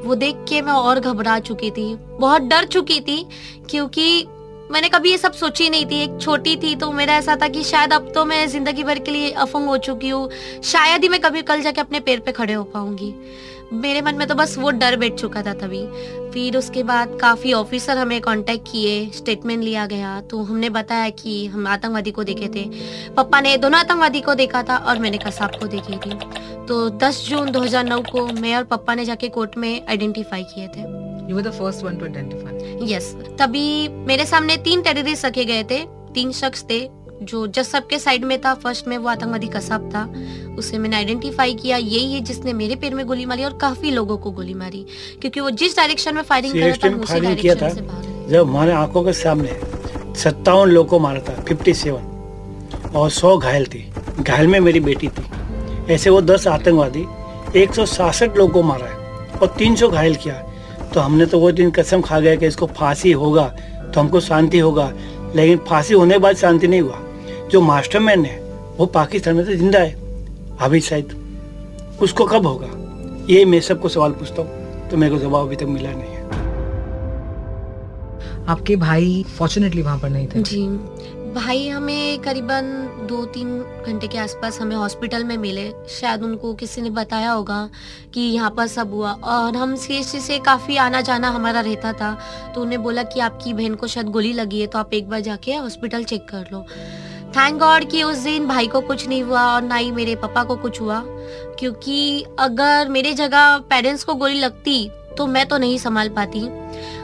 वो 0.05 0.15
देख 0.15 0.45
के 0.49 0.63
मैं 0.63 0.73
और 0.73 1.01
घबरा 1.01 1.39
चुकी 1.39 1.71
थी। 1.71 1.95
बहुत 1.95 2.43
डर 2.43 2.65
चुकी 2.65 3.01
थी, 3.01 3.25
क्योंकि 3.71 4.27
मैंने 4.71 4.89
कभी 4.89 5.11
ये 5.11 5.19
सब 5.19 5.33
सोची 5.33 5.69
नहीं 5.71 5.87
थी। 5.87 6.01
एक 6.03 6.21
छोटी 6.21 6.57
थी 6.57 6.75
तो 6.77 6.91
मेरा 6.93 7.15
ऐसा 7.15 7.37
था 7.37 7.49
कि 7.49 7.63
शायद 7.65 7.93
अब 7.93 8.11
तो 8.15 8.25
मैं 8.25 8.47
ज़िंदगी 8.49 8.85
भर 8.85 8.99
के 8.99 9.11
लिए 9.11 9.31
अफंग 9.33 9.67
हो 9.67 9.77
चुकी 9.79 10.09
हूँ। 10.09 10.29
शायद 10.65 11.03
ही 11.03 11.09
मैं 11.09 11.21
कभी 11.21 11.43
कल 11.43 11.63
जाके 11.63 11.81
अपने 11.81 12.01
पैर 12.01 12.21
पे 12.21 12.33
खड़े 12.33 12.53
हो 12.53 12.65
पाऊँगी। 12.65 13.15
मेरे 13.73 14.01
मन 14.03 14.15
में 14.15 14.27
तो 14.29 14.35
बस 14.35 14.57
वो 14.59 14.71
डर 14.71 14.97
बैठ 14.97 15.15
चुका 15.15 15.43
था 15.43 15.53
तभी। 15.55 15.83
फिर 16.33 16.57
उसके 16.57 16.83
बाद 16.83 17.17
काफ़ी 17.21 17.53
ऑफिसर 17.53 17.99
हमें 17.99 18.21
कांटेक्ट 18.21 18.69
किए 18.71 19.11
स्टेटमेंट 19.11 19.63
लिया 19.65 19.87
गया। 19.87 20.21
तो 20.21 20.43
हमने 20.43 20.71
बताया 20.71 21.11
कि 21.11 21.47
हम 21.47 21.67
आतंकवादी 21.67 22.11
को 22.11 22.25
देखे 22.25 22.49
थे। 22.49 22.65
पापा 23.15 23.41
ने 23.41 23.57
दोनों 23.57 23.81
आतंकवादी 23.81 24.21
को 24.21 24.35
देखा 24.35 24.63
था 24.63 24.77
और 24.79 24.99
मैंने 24.99 25.19
कसाब 25.19 25.59
को 25.61 25.67
देखी 25.67 25.97
थी। 25.97 26.19
तो 26.67 26.89
10 26.99 27.25
जून 27.29 27.51
2009 27.51 28.03
को 28.03 28.27
मैं 28.33 28.57
और 28.57 28.65
पापा 28.65 28.95
ने 28.95 29.05
जाके 29.05 29.29
कोर्ट 29.29 29.57
में 29.59 29.87
आइडेंटिफाई 29.87 30.45
किए 30.45 30.69
थे। 30.69 31.10
You 31.31 31.37
were 31.37 31.43
the 31.43 31.57
first 31.57 31.83
one 31.87 31.99
to 31.99 32.07
identify. 32.07 32.53
Yes 32.93 33.15
तभी 33.39 33.67
मेरे 34.07 34.25
सामने 34.27 34.57
तीन 34.65 34.81
टेररिस्ट 34.83 35.25
रखे 35.25 35.45
गए 35.45 35.63
थे। 35.65 35.79
तीन 36.15 36.33
शख्स 36.33 36.65
थे 36.71 36.79
जो 37.23 37.47
जस 37.47 37.71
सबके 37.71 37.99
साइड 37.99 38.25
में 38.25 38.41
था 38.41 38.55
फ़र्स्ट 38.55 38.89
में 38.89 38.97
वो 38.99 39.09
आतंकवादी 39.09 39.47
कसाब 39.47 39.89
था। 39.95 40.03
उसे 40.59 40.79
मैंने 40.79 40.97
आइडेंटिफाई 40.97 41.55
किया। 41.55 41.77
यही 41.77 42.13
है 42.13 42.21
जिसने 42.21 42.53
मेरे 42.53 42.77
पैर 42.77 42.95
में 42.95 43.05
गोली 43.07 43.27
मारी 43.27 43.45
और 43.45 43.57
काफ़ी 43.59 43.91
लोगों 43.91 44.17
को 44.19 44.31
गोली 44.31 44.55
मारी। 44.55 44.85
क्योंकि 45.21 45.41
वो 45.41 45.51
जिस 45.51 45.77
डायरेक्शन 45.77 46.15
में 46.15 46.23
फायरिंग 46.23 46.53
कर 46.53 46.59
रहा 46.61 46.89
था 46.89 46.95
उसी 46.97 47.13
फायरिंग 47.13 47.37
किया 47.37 47.55
था। 47.55 47.61
डायरेक्शन 47.61 47.83
से 47.83 47.89
भाग 47.89 48.29
जब 48.31 48.49
हमारे 48.49 48.73
आँखों 48.73 49.05
के 49.05 49.13
सामने 49.13 49.61
सत्तावन 50.21 50.69
लोग 50.69 50.89
को 50.89 50.99
मारा 50.99 51.21
था 51.21 51.41
फिफ्टी 51.49 51.75
सेवन 51.75 52.93
और 52.97 53.11
सौ 53.11 53.37
घायल 53.39 53.67
थी। 53.67 53.87
घायल 54.21 54.47
में 54.47 54.61
मेरी 54.61 54.81
बेटी 54.81 55.09
थी। 55.09 55.93
ऐसे 55.95 56.11
वो 56.11 56.21
दस 56.23 56.47
आतंकवादी 56.49 57.07
एक 57.63 57.75
सौ 57.75 57.87
सासठ 57.87 58.37
लोग 58.39 58.53
को 58.53 58.63
मारा 58.63 58.87
है 58.87 59.39
और 59.39 59.55
तीन 59.59 59.77
सौ 59.77 59.89
घायल 59.89 60.15
किया। 60.15 60.47
तो 60.95 61.01
हमने 61.01 61.27
तो 61.27 61.39
वो 61.41 61.51
दिन 61.53 61.71
कसम 61.71 62.01
खा 62.01 62.21
गया 62.21 62.35
कि 62.37 62.47
इसको 62.47 62.67
फांसी 62.69 63.13
होगा 63.13 63.47
तो 63.85 64.01
हमको 64.01 64.21
शांति 64.21 64.59
होगा। 64.59 64.93
लेकिन 65.37 65.59
फांसी 65.69 65.95
होने 65.95 66.15
के 66.15 66.19
बाद 66.19 66.37
शांति 66.37 66.69
नहीं 66.69 66.81
हुआ। 66.81 66.99
जो 67.51 67.61
मास्टरमैन 67.61 68.25
है 68.25 68.39
वो 68.79 68.87
पाकिस्तान 68.87 69.37
में 69.37 69.45
तो 69.47 69.53
ज़िंदा 69.53 69.79
है। 69.79 69.95
अभी 70.61 70.81
शायद 70.81 71.15
उसको 72.03 72.25
कब 72.27 72.47
होगा? 72.47 72.69
ये 73.31 73.45
मैं 73.45 73.61
सबको 73.61 73.89
सवाल 73.89 74.13
पूछता 74.13 74.43
हूँ। 74.43 74.89
तो 74.89 74.97
मेरे 74.97 75.15
को 75.15 75.21
जवाब 75.21 75.47
अभी 75.47 75.57
तक 75.57 75.67
मिला 75.67 75.91
नहीं 75.91 76.11
है। 76.11 76.19
आपके 78.49 78.77
भाई 78.77 79.25
फॉर्चुनेटली 79.39 79.83
वहाँ 79.83 79.99
पर 79.99 80.11
नहीं 80.11 80.27
थे। 80.27 80.43
जी। 80.43 80.63
भाई 81.35 81.69
हमें 81.69 82.19
करीबन 82.19 83.07
दो 83.09 83.25
तीन 83.25 83.49
घंटे 83.87 84.07
के 84.09 84.19
आसपास 84.19 84.61
हमें 84.61 84.75
हॉस्पिटल 84.77 85.25
में 85.25 85.37
मिले। 85.39 85.71
शायद 85.91 86.23
उनको 86.23 86.53
किसी 86.55 86.83
ने 86.83 86.91
बताया 86.91 87.31
होगा 87.33 87.69
कि 88.15 88.21
यहाँ 88.21 88.51
पर 88.51 88.67
सब 88.67 88.93
हुआ 88.93 89.13
और 89.13 89.57
हम 89.57 89.75
सीएससी 89.77 90.21
से 90.21 90.39
काफ़ी 90.39 90.77
आना 90.77 91.01
जाना 91.01 91.29
हमारा 91.29 91.61
रहता 91.61 91.93
था। 91.93 92.13
तो 92.55 92.61
उन्हें 92.61 92.83
बोला 92.83 93.03
कि 93.03 93.21
आपकी 93.21 93.53
बहन 93.55 93.75
को 93.75 93.87
शायद 93.87 94.09
गोली 94.09 94.33
लगी 94.33 94.61
है 94.61 94.67
तो 94.67 94.79
आप 94.79 94.95
एक 94.95 95.09
बार 95.11 95.21
जाके 95.21 95.55
हॉस्पिटल 95.55 96.05
चेक 96.05 96.29
कर 96.29 96.49
लो। 96.53 96.65
थैंक 97.37 97.59
गॉड 97.59 97.89
कि 97.91 98.03
उस 98.03 98.19
दिन 98.19 98.47
भाई 98.47 98.67
को 98.67 98.81
कुछ 98.81 99.09
नहीं 99.09 99.23
हुआ 99.23 99.47
और 99.47 99.63
ना 99.63 99.75
ही 99.75 99.93
मेरे 99.93 100.15
पापा 100.17 100.45
को 100.45 100.57
कुछ 100.57 100.81
हुआ। 100.81 101.03
क्योंकि 101.59 102.25
अगर 102.39 102.89
मेरे 102.89 103.13
जगह 103.15 103.59
पेरेंट्स 103.71 104.05
को 104.05 104.15
गोली 104.15 104.41
लगती 104.41 104.89
तो 105.19 105.27
मैं 105.27 105.47
तो 105.49 105.59
नहीं 105.59 105.79
संभाल 105.79 106.09
पाती। 106.09 106.41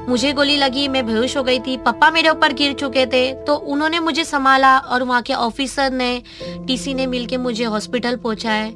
मुझे 0.09 0.33
गोली 0.33 0.57
लगी 0.57 0.87
मैं 0.89 1.05
बेहोश 1.07 1.37
हो 1.37 1.43
गई 1.43 1.59
थी। 1.59 1.77
पापा 1.77 2.11
मेरे 2.11 2.29
ऊपर 2.29 2.53
गिर 2.53 2.73
चुके 2.73 3.07
थे 3.07 3.33
तो 3.45 3.55
उन्होंने 3.55 4.01
मुझे 4.01 4.25
संभाला 4.25 4.77
और 4.79 5.03
वहाँ 5.03 5.23
के 5.23 5.35
ऑफिसर 5.35 5.91
ने 5.93 6.23
टीसी 6.67 6.95
ने 6.95 7.07
मिलके 7.07 7.37
मुझे 7.37 7.65
हॉस्पिटल 7.65 8.17
पहुँचाए 8.17 8.73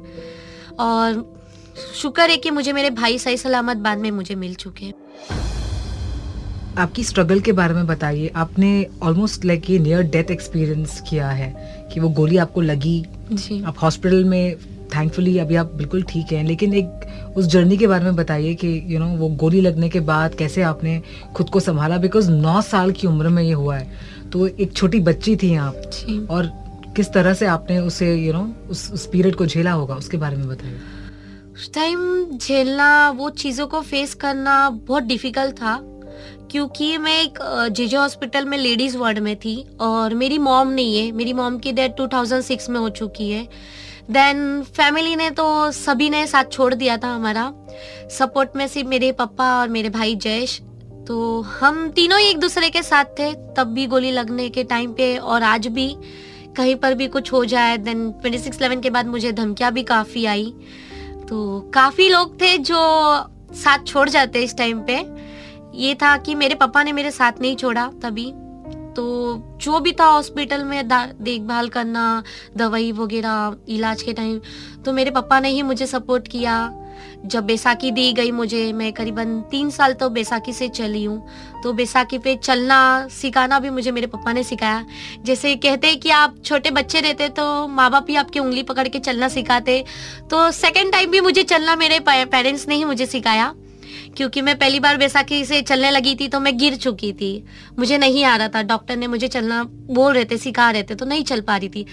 और 0.79 1.23
शुक्र 1.95 2.29
है 2.29 2.37
कि 2.37 2.49
मुझे 2.51 2.73
मेरे 2.73 2.89
भाई 2.91 3.17
सही 3.17 3.37
सलामत 3.37 3.77
बाद 3.77 3.97
में 3.97 4.09
मुझे 4.11 4.35
मिल 4.35 4.53
चुके। 4.55 4.85
हैं 4.85 4.93
आपकी 6.77 7.03
स्ट्रगल 7.03 7.39
के 7.39 7.51
बारे 7.51 7.73
में 7.73 7.87
बताइए। 7.87 8.31
आपने 8.35 8.85
ऑलमोस्ट 9.03 9.45
लाइक 9.45 9.69
ये 9.69 9.79
नियर 9.79 10.01
डेथ 10.03 10.31
एक्सपीरियंस 10.31 11.01
किया 11.09 11.29
है 11.29 11.53
कि 11.93 11.99
वो 11.99 12.09
गोली 12.09 12.37
आपको 12.37 12.61
लगी। 12.61 13.03
जी। 13.31 13.61
आप 13.63 13.81
हॉस्पिटल 13.81 14.23
में 14.25 14.55
थैंकफुली 14.95 15.37
अभी 15.37 15.55
आप 15.55 15.73
बिल्कुल 15.75 16.03
ठीक 16.03 16.31
हैं 16.31 16.43
लेकिन 16.43 16.73
एक 16.73 17.07
उस 17.37 17.45
जर्नी 17.45 17.77
के 17.77 17.87
बारे 17.87 18.03
में 18.03 18.15
बताइए 18.15 18.53
कि 18.53 18.67
यू 18.67 18.89
you 18.89 18.99
नो 18.99 19.05
know, 19.05 19.19
वो 19.19 19.29
गोली 19.29 19.61
लगने 19.61 19.89
के 19.89 19.99
बाद 19.99 20.35
कैसे 20.35 20.61
आपने 20.61 21.01
खुद 21.35 21.49
को 21.49 21.59
संभाला? 21.59 21.97
बिकॉज़ 21.97 22.31
नौ 22.31 22.61
साल 22.61 22.91
की 22.91 23.07
उम्र 23.07 23.29
में 23.29 23.43
ये 23.43 23.53
हुआ 23.53 23.77
है। 23.77 23.91
तो 24.31 24.47
एक 24.47 24.73
छोटी 24.73 24.99
बच्ची 24.99 25.35
थी 25.35 25.55
आप। 25.55 25.81
और 26.29 26.61
किस 26.95 27.13
तरह 27.13 27.33
से 27.33 27.45
आपने 27.45 27.79
उसे 27.79 28.15
यू 28.15 28.33
you 28.33 28.41
नो 28.41 28.47
know, 28.47 28.71
उस 28.71 28.91
उस 28.91 29.05
पीरियड 29.05 29.35
को 29.35 29.45
झेला 29.45 29.71
होगा? 29.71 29.95
उसके 29.95 30.17
बारे 30.17 30.37
में 30.37 30.47
बताइए। 30.47 30.77
उस 31.53 31.73
टाइम 31.73 32.25
झेलना 32.37 33.09
वो 33.09 33.29
चीज़ों 33.29 33.67
को 33.67 33.81
फेस 33.81 34.13
करना 34.13 34.69
बहुत 34.69 35.03
डिफ़िकल्ट 35.03 35.55
था। 35.55 35.79
क्योंकि 36.51 36.97
मैं 36.97 37.23
एक 37.23 37.39
जेजे 37.71 37.97
हॉस्पिटल 37.97 38.45
में 38.45 38.57
लेडीज़ 38.57 38.97
वार्ड 38.97 39.19
में 39.19 39.35
थी। 39.35 39.65
और 39.79 40.15
मेरी 40.15 40.37
मॉम 40.37 40.67
नहीं 40.67 40.99
है। 40.99 41.11
मेरी 41.11 41.33
मॉम 41.33 41.57
की 41.57 41.71
डेथ 41.71 41.89
2006 41.89 42.69
में 42.69 42.79
हो 42.79 42.89
चुकी 42.89 43.29
है। 43.29 43.47
देन 44.09 44.63
फैमिली 44.63 45.15
ने 45.15 45.29
तो 45.29 45.71
सभी 45.71 46.09
ने 46.09 46.27
साथ 46.27 46.43
छोड़ 46.51 46.73
दिया 46.73 46.97
था 46.97 47.07
हमारा। 47.07 47.53
सपोर्ट 48.09 48.49
में 48.55 48.67
सिर्फ़ 48.67 48.89
मेरे 48.89 49.11
पापा 49.11 49.59
और 49.59 49.69
मेरे 49.69 49.89
भाई 49.89 50.15
जयेश। 50.15 50.61
तो 51.07 51.41
हम 51.41 51.89
तीनों 51.89 52.19
ही 52.19 52.29
एक 52.29 52.39
दूसरे 52.39 52.69
के 52.69 52.83
साथ 52.83 53.05
थे। 53.05 53.33
तब 53.33 53.63
भी 53.63 53.87
गोली 53.87 54.11
लगने 54.11 54.49
के 54.49 54.63
टाइम 54.63 54.93
पे 54.93 55.17
और 55.17 55.43
आज 55.43 55.67
भी 55.67 55.95
कहीं 56.57 56.75
पर 56.75 56.93
भी 56.93 57.07
कुछ 57.07 57.33
हो 57.33 57.45
जाए 57.45 57.77
देन 57.77 58.11
ट्वेंटी 58.11 58.39
सिक्स 58.39 58.57
के 58.61 58.89
बाद 58.89 59.05
मुझे 59.05 59.31
धमकियाँ 59.31 59.71
भी 59.71 59.83
काफ़ी 59.83 60.25
आई। 60.25 60.53
तो 61.29 61.71
काफ़ी 61.73 62.09
लोग 62.09 62.41
थे 62.41 62.57
जो 62.57 62.77
साथ 63.53 63.79
छोड़ 63.87 64.09
जाते 64.09 64.39
इस 64.39 64.57
टाइम 64.57 64.79
पे। 64.79 65.05
ये 65.75 65.95
था 65.95 66.17
कि 66.17 66.35
मेरे 66.35 66.55
पापा 66.55 66.83
ने 66.83 66.91
मेरे 66.91 67.11
साथ 67.11 67.31
नहीं 67.41 67.55
छोड़ा 67.55 67.91
तभी। 68.01 68.33
तो 68.95 69.03
जो 69.61 69.79
भी 69.79 69.91
था 69.91 70.05
हॉस्पिटल 70.05 70.63
में 70.63 70.87
देखभाल 70.87 71.69
करना, 71.69 72.23
दवाई 72.57 72.91
वगैरह, 72.91 73.55
इलाज 73.69 74.01
के 74.03 74.13
टाइम 74.13 74.39
तो 74.85 74.93
मेरे 74.93 75.11
पापा 75.11 75.39
ने 75.39 75.49
ही 75.49 75.61
मुझे 75.63 75.87
सपोर्ट 75.87 76.27
किया। 76.27 76.71
जब 77.25 77.45
बैसाखी 77.45 77.89
दी 77.91 78.11
गई 78.13 78.31
मुझे, 78.31 78.71
मैं 78.73 78.91
करीबन 78.93 79.39
तीन 79.51 79.69
साल 79.69 79.93
तो 79.93 80.09
बैसाखी 80.09 80.53
से 80.53 80.67
चली 80.69 81.03
हूँ। 81.03 81.61
तो 81.63 81.73
बैसाखी 81.73 82.17
पे 82.17 82.35
चलना, 82.35 83.07
सिखाना 83.11 83.59
भी 83.59 83.69
मुझे 83.69 83.91
मेरे 83.91 84.07
पापा 84.07 84.33
ने 84.33 84.43
सिखाया। 84.43 84.85
जैसे 85.25 85.55
कहते 85.55 85.87
हैं 85.87 85.99
कि 85.99 86.09
आप 86.09 86.35
छोटे 86.45 86.71
बच्चे 86.71 86.99
रहते 86.99 87.29
तो 87.29 87.67
माँ 87.67 87.89
बाप 87.91 88.09
ही 88.09 88.15
आपकी 88.15 88.39
उंगली 88.39 88.63
पकड़ 88.63 88.87
के 88.87 88.99
चलना 88.99 89.27
सिखाते। 89.29 89.83
तो 90.29 90.49
सेकेंड 90.51 90.91
टाइम 90.91 91.11
भी 91.11 91.21
मुझे 91.21 91.43
चलना 91.43 91.75
मेरे 91.75 91.99
पेरेंट्स 92.03 92.67
ने 92.67 92.75
ही 92.75 92.85
मुझे 92.85 93.05
सिखाया। 93.05 93.53
क्योंकि 94.17 94.41
मैं 94.41 94.57
पहली 94.59 94.79
बार 94.79 94.97
बैसाखी 94.97 95.43
से 95.45 95.61
चलने 95.61 95.91
लगी 95.91 96.15
थी 96.15 96.27
तो 96.27 96.39
मैं 96.39 96.57
गिर 96.57 96.75
चुकी 96.77 97.11
थी। 97.13 97.31
मुझे 97.79 97.97
नहीं 97.97 98.23
आ 98.25 98.35
रहा 98.35 98.47
था। 98.47 98.61
डॉक्टर 98.63 98.97
ने 98.97 99.07
मुझे 99.07 99.27
चलना 99.27 99.63
बोल 99.91 100.13
रहे 100.13 100.25
थे 100.25 100.37
सिखा 100.37 100.69
रहे 100.71 100.83
थे 100.83 100.95
तो 100.95 101.05
नहीं 101.05 101.23
चल 101.23 101.41
पा 101.41 101.57
रही 101.57 101.69
थी। 101.69 101.85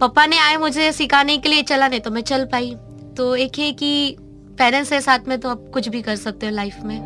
पापा 0.00 0.26
ने 0.26 0.38
आए 0.38 0.56
मुझे 0.56 0.90
सिखाने 0.92 1.36
के 1.38 1.48
लिए 1.48 1.62
चला 1.64 1.88
नहीं 1.88 2.00
तो 2.00 2.10
मैं 2.10 2.22
चल 2.22 2.44
पाई। 2.52 2.74
तो 3.16 3.34
एक 3.36 3.58
है 3.58 3.72
कि 3.72 4.16
पेरेंट्स 4.58 4.92
है 4.92 5.00
साथ 5.00 5.28
में 5.28 5.38
तो 5.40 5.48
आप 5.48 5.64
कुछ 5.74 5.88
भी 5.88 6.02
कर 6.02 6.16
सकते 6.16 6.46
हो 6.46 6.52
लाइफ 6.52 6.76
में। 6.84 6.98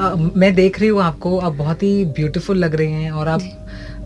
आ, 0.00 0.14
मैं 0.14 0.54
देख 0.54 0.80
रही 0.80 0.88
हूँ 0.88 1.02
आपको 1.02 1.38
आप 1.38 1.52
बहुत 1.52 1.82
ही 1.82 2.04
ब्यूटीफुल 2.16 2.58
लग 2.58 2.74
रही 2.74 2.92
हैं 2.92 3.10
और 3.10 3.28
आप 3.28 3.42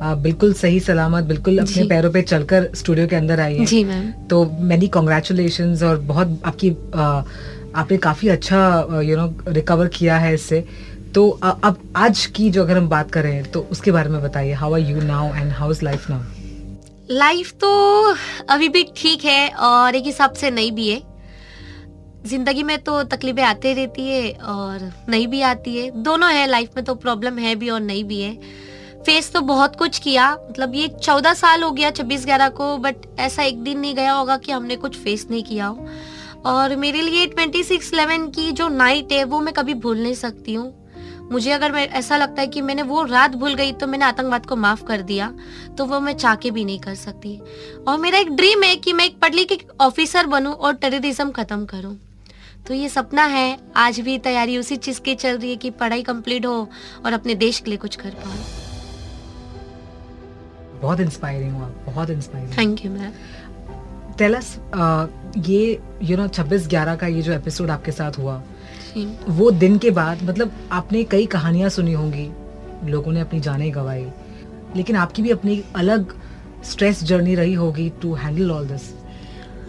आ, 0.02 0.14
बिल्कुल 0.14 0.52
सही 0.54 0.80
सलामत 0.80 1.24
बिल्कुल 1.24 1.58
अपने 1.58 1.84
पैरों 1.88 2.10
पे 2.12 2.22
चलकर 2.22 2.68
स्टूडियो 2.74 3.06
के 3.06 3.16
अंदर 3.16 3.40
आई 3.40 3.56
हैं। 3.56 3.64
जी 3.66 3.82
मैम 3.84 4.10
तो 4.30 4.44
मैनी 4.60 4.88
कॉन्ग्रेचुलेशन 4.88 5.76
और 5.84 5.96
बहुत 6.08 6.40
आपकी 6.46 6.70
आ, 6.94 7.22
आपने 7.76 7.96
काफ़ी 7.98 8.28
अच्छा 8.28 9.00
यू 9.02 9.16
नो 9.16 9.26
रिकवर 9.48 9.88
किया 9.88 10.16
है 10.18 10.34
इससे। 10.34 10.64
तो 11.14 11.28
अब 11.42 11.78
आज 11.96 12.24
की 12.36 12.50
जो 12.50 12.62
अगर 12.62 12.76
हम 12.76 12.88
बात 12.88 13.10
करें 13.10 13.50
तो 13.52 13.60
उसके 13.72 13.90
बारे 13.92 14.10
में 14.10 14.22
बताइए 14.22 14.52
how 14.54 14.74
are 14.74 14.80
you 14.80 15.00
now 15.02 15.34
and 15.34 15.52
how 15.52 15.70
is 15.70 15.84
life 15.84 16.08
now 16.10 16.20
life 17.10 17.52
तो 17.54 17.68
अभी 18.50 18.68
भी 18.68 18.82
ठीक 18.96 19.24
है 19.24 19.48
और 19.48 19.94
एक 19.94 20.04
हिसाब 20.06 20.32
से 20.34 20.50
नहीं 20.50 20.72
भी 20.72 20.88
है। 20.88 21.00
ज़िंदगी 22.26 22.62
में 22.62 22.78
तो 22.78 23.02
तकलीफें 23.04 23.42
आती 23.44 23.72
रहती 23.74 24.08
है 24.08 24.30
और 24.44 24.90
नहीं 25.08 25.26
भी 25.28 25.40
आती 25.44 25.76
है। 25.76 25.90
दोनों 26.02 26.30
है 26.32 26.46
लाइफ 26.46 26.70
में 26.76 26.84
तो 26.84 26.94
प्रॉब्लम 26.96 27.38
है 27.38 27.54
भी 27.56 27.70
और 27.70 27.80
नहीं 27.80 28.04
भी 28.04 28.20
है। 28.20 28.34
फेस 29.06 29.30
तो 29.32 29.40
बहुत 29.42 29.76
कुछ 29.76 29.98
किया 29.98 30.30
मतलब 30.40 30.74
ये 30.74 30.88
चौदह 31.02 31.34
साल 31.34 31.62
हो 31.62 31.70
गया, 31.70 31.90
छब्बीस 31.90 32.24
ग्यारह 32.26 32.48
को 32.50 32.76
बट 32.78 33.06
ऐसा 33.20 33.42
एक 33.42 33.62
दिन 33.62 33.78
नहीं 33.80 33.94
गया 33.94 34.12
होगा 34.12 34.36
कि 34.36 34.52
हमने 34.52 34.76
कुछ 34.76 34.96
फेस 34.98 35.26
नहीं 35.30 35.42
किया 35.44 35.66
हो। 35.66 35.88
और 36.46 36.74
मेरे 36.76 37.00
लिए 37.02 37.26
ट्वेंटी 37.26 37.62
सिक्स 37.64 37.92
इलेवन 37.94 38.26
की 38.30 38.50
जो 38.52 38.68
नाइट 38.70 39.12
है 39.12 39.22
वो 39.24 39.40
मैं 39.40 39.54
कभी 39.54 39.74
भूल 39.76 40.02
नहीं 40.02 40.14
सकती 40.14 40.54
हूँ। 40.54 40.72
मुझे 41.32 41.50
अगर 41.50 41.72
मैं 41.72 41.86
ऐसा 41.90 42.16
लगता 42.16 42.40
है 42.42 42.48
कि 42.48 42.60
मैंने 42.62 42.82
वो 42.82 43.02
रात 43.04 43.34
भूल 43.36 43.54
गई 43.54 43.72
तो 43.72 43.86
मैंने 43.86 44.04
आतंकवाद 44.04 44.46
को 44.46 44.56
माफ़ 44.56 44.84
कर 44.86 45.02
दिया 45.02 45.32
तो 45.78 45.84
वो 45.84 46.00
मैं 46.00 46.12
चाह 46.14 46.34
के 46.36 46.50
भी 46.50 46.64
नहीं 46.64 46.78
कर 46.80 46.94
सकती। 46.94 47.38
और 47.88 47.98
मेरा 47.98 48.18
एक 48.18 48.30
ड्रीम 48.32 48.62
है 48.62 48.74
कि 48.76 48.92
मैं 48.92 49.04
एक 49.04 49.18
पढ़ 49.20 49.34
लिखी 49.34 49.58
ऑफिसर 49.80 50.26
बनूं 50.26 50.52
और 50.54 50.74
टेररिज्म 50.74 51.30
खत्म 51.32 51.64
करूँ। 51.64 51.96
तो 52.66 52.74
ये 52.74 52.88
सपना 52.88 53.24
है 53.24 53.58
आज 53.76 54.00
भी 54.00 54.18
तैयारी 54.20 54.56
उसी 54.58 54.76
चीज़ 54.78 55.00
की 55.00 55.14
चल 55.14 55.38
रही 55.38 55.50
है 55.50 55.56
कि 55.56 55.70
पढ़ाई 55.72 56.02
कंप्लीट 56.02 56.46
हो 56.46 56.68
और 57.04 57.12
अपने 57.12 57.34
देश 57.36 57.60
के 57.60 57.70
लिए 57.70 57.78
कुछ 57.78 57.96
कर 57.96 58.10
पाऊँ। 58.22 58.38
बहुत 60.80 61.00
इंस्पायरिंग 61.00 61.52
हुआ 61.52 61.68
बहुत 61.86 62.10
inspiring 62.10 62.56
thank 62.58 62.84
you 62.84 62.90
ma'am 62.92 63.12
tell us 64.18 64.60
ये 65.38 65.80
यू 66.02 66.16
नो 66.16 66.28
छब्बीस 66.28 66.68
ग्यारह 66.68 66.96
का 66.96 67.06
ये 67.06 67.22
जो 67.22 67.32
एपिसोड 67.32 67.70
आपके 67.70 67.92
साथ 67.92 68.12
हुआ 68.18 68.42
वो 69.28 69.50
दिन 69.50 69.78
के 69.78 69.90
बाद 69.90 70.22
मतलब 70.22 70.52
आपने 70.72 71.04
कई 71.04 71.26
कहानियाँ 71.26 71.68
सुनी 71.68 71.92
होंगी 71.92 72.30
लोगों 72.84 73.12
ने 73.12 73.20
अपनी 73.20 73.40
जानें 73.40 73.74
गंवाई 73.74 74.06
लेकिन 74.76 74.96
आपकी 74.96 75.22
भी 75.22 75.30
अपनी 75.30 75.64
अलग 75.76 76.14
स्ट्रेस 76.64 77.04
जर्नी 77.04 77.34
रही 77.34 77.54
होगी 77.54 77.92
टू 78.02 78.14
हैंडल 78.14 78.50
ऑल 78.50 78.66
दिस 78.66 78.92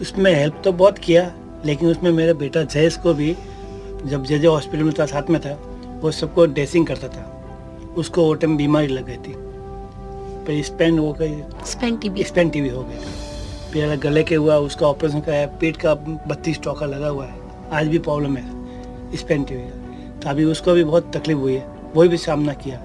उसमें 0.01 0.35
हेल्प 0.35 0.61
तो 0.63 0.71
बहुत 0.71 0.97
किया 0.97 1.33
लेकिन 1.65 1.89
उसमें 1.89 2.11
मेरा 2.11 2.33
बेटा 2.33 2.63
जयस 2.63 2.97
को 2.97 3.13
भी 3.13 3.37
जब 4.05 4.25
जय 4.25 4.39
जय 4.39 4.47
हॉस्पिटल 4.47 4.83
में 4.83 4.93
था 4.99 5.05
साथ 5.05 5.29
में 5.29 5.41
था 5.41 5.53
वो 6.03 6.11
सबको 6.11 6.45
ड्रेसिंग 6.45 6.87
करता 6.87 7.07
था। 7.07 7.33
उसको 7.97 8.23
वो 8.23 8.33
टाइम 8.33 8.57
बीमारी 8.57 8.87
लग 8.87 9.05
गई 9.05 9.15
थी। 9.15 9.33
पर 10.47 10.61
स्पेन 10.63 10.99
हो 10.99 11.13
गई। 11.13 11.41
स्पेन 11.65 11.97
टीबी 11.97 12.23
स्पेन 12.23 12.49
टीबी 12.49 12.69
हो 12.69 12.83
गई। 12.83 13.26
फिर 13.73 13.95
गले 13.95 14.23
के 14.23 14.35
हुआ, 14.35 14.55
उसका 14.55 14.87
ऑपरेशन 14.87 15.19
कराया 15.19 15.47
पेट 15.47 15.77
का 15.77 15.93
बत्तीस 15.95 16.59
टोका 16.61 16.85
लगा 16.85 17.07
हुआ 17.07 17.25
है। 17.25 17.39
आज 17.71 17.87
भी 17.87 17.99
प्रॉब्लम 17.99 18.37
है। 18.37 18.57
स्पेन 19.17 19.43
टीबी 19.43 19.61
का 19.61 20.19
तो 20.19 20.29
अभी 20.29 20.43
उसको 20.43 20.73
भी 20.73 20.83
बहुत 20.83 21.11
तकलीफ़ 21.17 21.37
हुई 21.37 21.53
है। 21.53 21.67
वही 21.95 22.09
भी 22.09 22.17
सामना 22.17 22.53
किया। 22.53 22.77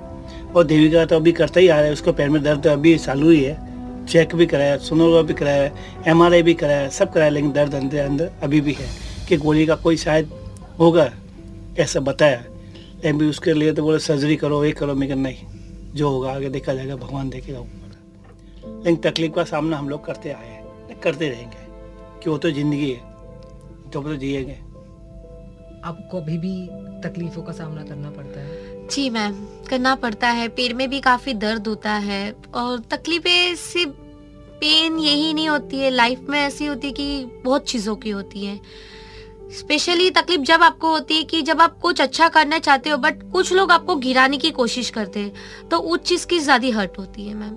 और 0.56 0.64
देवी 0.64 0.90
का 0.90 1.04
तो 1.06 1.16
अभी 1.16 1.32
करता 1.32 1.60
ही 1.60 1.68
आ 1.68 1.76
रहा 1.76 1.84
है। 1.84 1.92
उसको 1.92 2.12
पैर 2.12 2.28
में 2.28 2.42
दर्द 2.42 2.66
अभी 2.66 2.98
चालू 2.98 3.30
ही 3.30 3.44
है। 3.44 3.72
चेक 4.06 4.34
भी 4.34 4.46
कराया 4.46 4.76
सोनोग्राफ 4.76 5.24
भी 5.24 5.34
कराया 5.34 5.70
एमआरआई 6.08 6.42
भी 6.42 6.54
कराया, 6.54 6.88
सब 6.88 7.12
कराया, 7.12 7.30
लेकिन 7.30 7.52
दर्द 7.52 7.74
अंदर 7.74 7.98
अंदर 7.98 8.30
अभी 8.42 8.60
भी 8.60 8.72
है 8.72 8.88
कि 9.28 9.36
गोली 9.36 9.66
का 9.66 9.74
कोई 9.74 9.96
शायद 9.96 10.30
होगा, 10.78 11.10
ऐसा 11.78 12.00
बताया। 12.00 12.44
लेकिन 12.94 13.18
भी 13.18 13.26
उसके 13.26 13.52
लिए 13.52 13.72
तो 13.72 13.82
बोले 13.82 13.98
सर्जरी 13.98 14.36
करो, 14.36 14.64
ये 14.64 14.72
करो। 14.72 14.94
मगर 14.94 15.16
नहीं, 15.16 15.36
जो 15.94 16.08
होगा, 16.08 16.32
आगे 16.32 16.48
देखा 16.48 16.74
जाएगा, 16.74 16.96
भगवान 16.96 17.30
देखेगा 17.30 17.58
लेकिन 18.66 18.96
तकलीफ़ 18.96 19.32
का 19.32 19.44
सामना 19.44 19.78
हम 19.78 19.88
लोग 19.88 20.04
करते 20.04 20.28
आए 20.28 20.48
हैं। 20.48 20.61
करते 21.02 21.28
रहेंगे। 21.28 21.70
कि 22.22 22.30
वो 22.30 22.36
तो 22.38 22.50
ज़िंदगी 22.50 22.90
है 22.90 23.10
तो 23.90 24.02
तो 24.02 24.14
जिएँगे। 24.16 24.58
आपको 25.84 26.16
अभी 26.16 26.36
भी 26.38 26.54
तकलीफों 27.00 27.42
का 27.42 27.52
सामना 27.52 27.82
करना 27.84 28.10
पड़ता 28.10 28.40
है? 28.40 28.86
जी 28.88 29.08
मैम 29.10 29.34
करना 29.70 29.94
पड़ता 29.94 30.28
है। 30.28 30.48
पेट 30.48 30.72
में 30.72 30.88
भी 30.90 31.00
काफ़ी 31.00 31.34
दर्द 31.34 31.68
होता 31.68 31.92
है 32.00 32.34
और 32.54 32.78
तकलीफें 32.90 33.54
सिर्फ़ 33.56 33.90
पेन 34.60 34.98
यही 34.98 35.32
नहीं 35.34 35.48
होती 35.48 35.78
है। 35.78 35.90
लाइफ 35.90 36.26
में 36.28 36.38
ऐसी 36.40 36.66
होती 36.66 36.86
है 36.86 36.92
कि 36.92 37.24
बहुत 37.44 37.64
चीज़ों 37.64 37.96
की 37.96 38.10
होती 38.10 38.44
है। 38.44 38.60
स्पेशली 39.52 40.10
तकलीफ़ 40.10 40.40
जब 40.40 40.62
आपको 40.62 40.90
होती 40.90 41.16
है 41.16 41.24
कि 41.24 41.40
जब 41.42 41.60
आप 41.60 41.78
कुछ 41.78 42.00
अच्छा 42.00 42.28
करना 42.28 42.58
चाहते 42.58 42.90
हो 42.90 42.96
बट 42.98 43.22
कुछ 43.32 43.52
लोग 43.52 43.72
आपको 43.72 43.96
गिराने 43.96 44.38
की 44.38 44.50
कोशिश 44.50 44.90
करते 44.90 45.20
हैं 45.20 45.68
तो 45.68 45.78
उस 45.78 46.00
चीज़ 46.00 46.26
की 46.26 46.38
ज़्यादा 46.38 46.76
हर्ट 46.78 46.98
होती 46.98 47.26
है 47.26 47.34
मैम। 47.34 47.56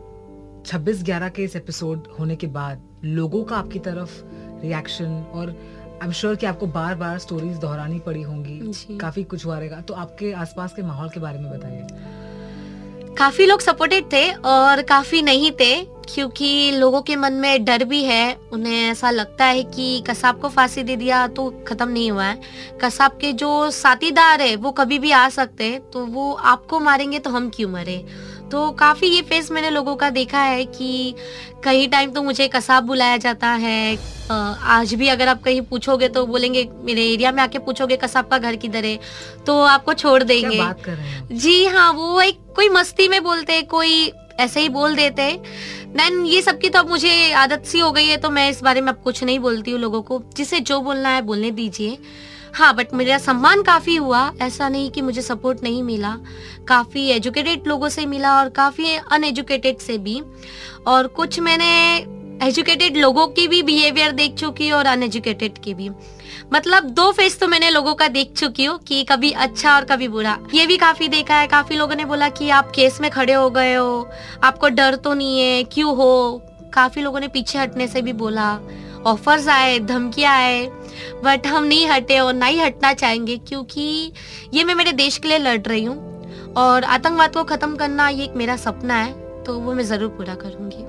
छब्बीस 0.66 1.04
ग्यारह 1.04 1.30
के 1.30 1.44
इस 1.44 1.56
एपिसोड 1.56 2.08
होने 2.20 2.36
के 2.36 2.48
बाद 2.50 2.82
लोगों 3.06 3.44
का 3.44 3.56
आपकी 3.56 3.80
तरफ़ 3.80 4.22
रिएक्शन 4.62 5.24
और 5.34 5.50
आई 6.02 6.08
एम 6.08 6.12
श्योर 6.12 6.36
कि 6.36 6.46
आपको 6.46 6.68
बार 6.68 6.96
बार 6.96 7.18
स्टोरीज 7.20 7.58
दोहरानी 7.58 8.00
पड़ी 8.00 8.22
होंगी। 8.22 8.98
काफ़ी 8.98 9.24
कुछ 9.24 9.46
हुआ 9.46 9.58
रहेगा। 9.60 9.82
तो 9.82 9.94
आपके 9.94 10.32
आसपास 10.34 10.74
के 10.74 10.82
माहौल 10.82 11.10
के 11.10 11.20
बारे 11.20 11.40
में 11.40 11.52
बताइए। 11.52 11.88
काफ़ी 13.18 13.46
लोग 13.46 13.62
सपोर्टेड 13.62 14.06
थे 14.14 14.32
और 14.32 14.82
काफ़ी 14.82 15.22
नहीं 15.22 15.52
थे। 15.52 15.76
क्योंकि 16.06 16.72
लोगों 16.72 17.02
के 17.02 17.16
मन 17.16 17.34
में 17.34 17.64
डर 17.66 17.84
भी 17.84 18.04
है। 18.04 18.36
उन्हें 18.54 18.78
ऐसा 18.82 19.10
लगता 19.12 19.46
है 19.46 19.64
कि 19.66 20.04
कसाब 20.08 20.40
को 20.42 20.50
फांसी 20.50 20.84
दे 20.84 20.96
दिया 20.96 21.26
तो 21.30 21.50
खत्म 21.68 21.88
नहीं 21.90 22.12
हुआ 22.12 22.24
है। 22.24 22.40
कसाब 22.82 23.18
के 23.22 23.32
जो 23.34 23.70
साथीदार 23.72 24.42
है 24.42 24.56
वो 24.58 24.72
कभी 24.72 25.00
भी 25.00 25.12
आ 25.12 25.28
सकते 25.32 25.64
हैं 25.64 25.82
तो 25.92 26.06
वो 26.08 26.32
आपको 26.34 26.80
मारेंगे 26.80 27.20
तो 27.20 27.30
हम 27.30 27.50
क्यों 27.50 27.70
मरे? 27.70 27.98
तो 28.52 28.70
काफ़ी 28.72 29.08
ये 29.08 29.22
फेस 29.22 29.50
मैंने 29.52 29.70
लोगों 29.70 29.96
का 29.96 30.10
देखा 30.10 30.40
है 30.40 30.66
कि 30.66 31.16
कई 31.64 31.88
टाइम 31.88 32.12
तो 32.12 32.22
मुझे 32.24 32.48
कसाब 32.48 32.84
बुलाया 32.84 33.18
जाता 33.18 33.48
है। 33.48 33.98
आज 34.28 34.94
भी 34.94 35.08
अगर 35.08 35.28
आप 35.28 35.42
कहीं 35.44 35.62
पूछोगे 35.62 36.08
तो 36.10 36.26
बोलेंगे 36.26 36.68
मेरे 36.84 37.06
एरिया 37.06 37.32
में 37.32 37.42
आके 37.44 37.60
पूछोगे 37.60 37.96
कसाब 37.98 38.28
का 38.28 38.38
घर 38.38 38.56
किधर 38.56 38.86
है? 38.86 39.00
तो 39.48 39.60
आपको 39.64 39.94
छोड़ 39.94 40.22
देंगे। 40.24 40.58
बात 40.58 40.84
कर 40.84 40.92
रहे 40.92 41.08
हैं 41.08 41.38
जी 41.38 41.66
हाँ 41.66 41.92
वो 41.94 42.22
एक 42.22 42.40
कोई 42.56 42.70
मस्ती 42.70 43.08
में 43.08 43.24
बोलते 43.24 43.54
हैं 43.54 43.66
कोई 43.68 44.08
ऐसे 44.40 44.62
ही 44.62 44.70
बोल 44.70 44.96
देते 44.96 45.22
हैं। 45.22 45.38
देन 45.94 46.26
ये 46.26 46.42
सब 46.42 46.60
की 46.60 46.70
तो 46.70 46.80
अब 46.80 46.90
मुझे 46.90 47.32
आदत 47.32 47.66
सी 47.66 47.80
हो 47.80 47.92
गई 47.92 48.06
है 48.06 48.18
तो 48.18 48.30
मैं 48.30 48.50
इस 48.50 48.62
बारे 48.64 48.82
में 48.82 48.88
अब 48.88 49.02
कुछ 49.04 49.24
नहीं 49.24 49.40
बोलती 49.40 49.72
हूँ 49.72 49.80
लोगों 49.80 50.02
को। 50.02 50.22
जिसे 50.38 50.60
जो 50.60 50.80
बोलना 50.82 51.10
है 51.10 51.22
बोलने 51.22 51.52
दीजिए। 51.52 51.98
हाँ 52.54 52.74
बट 52.76 52.94
मेरा 52.94 53.18
सम्मान 53.18 53.62
काफ़ी 53.62 53.96
हुआ। 53.96 54.32
ऐसा 54.42 54.70
नहीं 54.70 54.92
कि 54.92 55.02
मुझे 55.02 55.22
सपोर्ट 55.22 55.64
नहीं 55.64 55.84
मिला। 55.84 56.16
काफ़ी 56.68 57.08
एजुकेटेड 57.08 57.68
लोगों 57.68 57.90
से 57.90 58.06
मिला 58.06 58.38
और 58.40 58.50
काफ़ी 58.50 58.96
अनएजुकेटेड 59.12 59.78
से 59.78 59.98
भी। 59.98 60.22
और 60.88 61.08
कुछ 61.08 61.40
मैंने 61.40 61.68
एजुकेटेड 62.48 62.98
लोगों 62.98 63.28
की 63.28 63.48
भी 63.48 63.62
बिहेवियर 63.64 64.12
देख 64.12 64.34
चुकी 64.34 64.72
और 64.72 64.86
अनएजुकेटेड 64.86 65.58
की 65.58 65.74
भी। 65.74 65.90
मतलब 66.54 66.84
दो 66.90 67.12
फेस 67.12 67.40
तो 67.40 67.48
मैंने 67.48 67.70
लोगों 67.70 67.94
का 67.96 68.08
देख 68.08 68.34
चुकी 68.38 68.66
हूँ 68.66 68.78
कि 68.80 69.04
कभी 69.04 69.32
अच्छा 69.32 69.76
और 69.76 69.86
कभी 69.86 70.08
बुरा। 70.08 70.38
ये 70.54 70.66
भी 70.68 70.78
काफ़ी 70.78 71.08
देखा 71.08 71.36
है 71.36 71.48
काफ़ी 71.48 71.76
लोगों 71.76 71.96
ने 71.96 72.06
बोला 72.06 72.30
कि 72.30 72.50
आप 72.50 72.72
केस 72.76 73.00
में 73.02 73.10
खड़े 73.12 73.34
हो 73.34 73.50
गए 73.50 73.74
हो 73.74 74.08
आपको 74.44 74.70
डर 74.70 74.96
तो 74.96 75.14
नहीं 75.14 75.40
है 75.40 75.64
क्यों 75.66 75.96
हो? 75.98 76.42
काफ़ी 76.74 77.02
लोगों 77.02 77.20
ने 77.20 77.28
पीछे 77.28 77.58
हटने 77.60 77.88
से 77.88 78.02
भी 78.02 78.14
बोला 78.14 78.52
ऑफर्स 79.08 79.48
आए 79.48 79.80
धमकियाँ 79.80 80.34
आए 80.36 80.66
बट 81.24 81.48
हम 81.48 81.64
नहीं 81.64 81.88
हटे 81.90 82.20
और 82.20 82.34
ना 82.34 82.46
ही 82.46 82.60
हटना 82.60 82.94
चाहेंगे 82.94 83.38
क्योंकि 83.38 84.12
ये 84.54 84.64
मैं 84.64 84.76
मेरे 84.76 84.92
देश 84.94 85.18
के 85.18 85.28
लिए 85.28 85.38
लड़ 85.38 85.60
रही 85.62 85.84
हूँ 85.84 86.54
और 86.58 86.84
आतंकवाद 86.84 87.34
को 87.34 87.44
खत्म 87.44 87.76
करना 87.76 88.08
ये 88.10 88.24
एक 88.24 88.36
मेरा 88.36 88.56
सपना 88.58 88.96
है 88.96 89.44
तो 89.44 89.60
वो 89.60 89.74
मैं 89.74 89.84
ज़रूर 89.84 90.10
पूरा 90.10 90.36
करूँगी। 90.36 90.86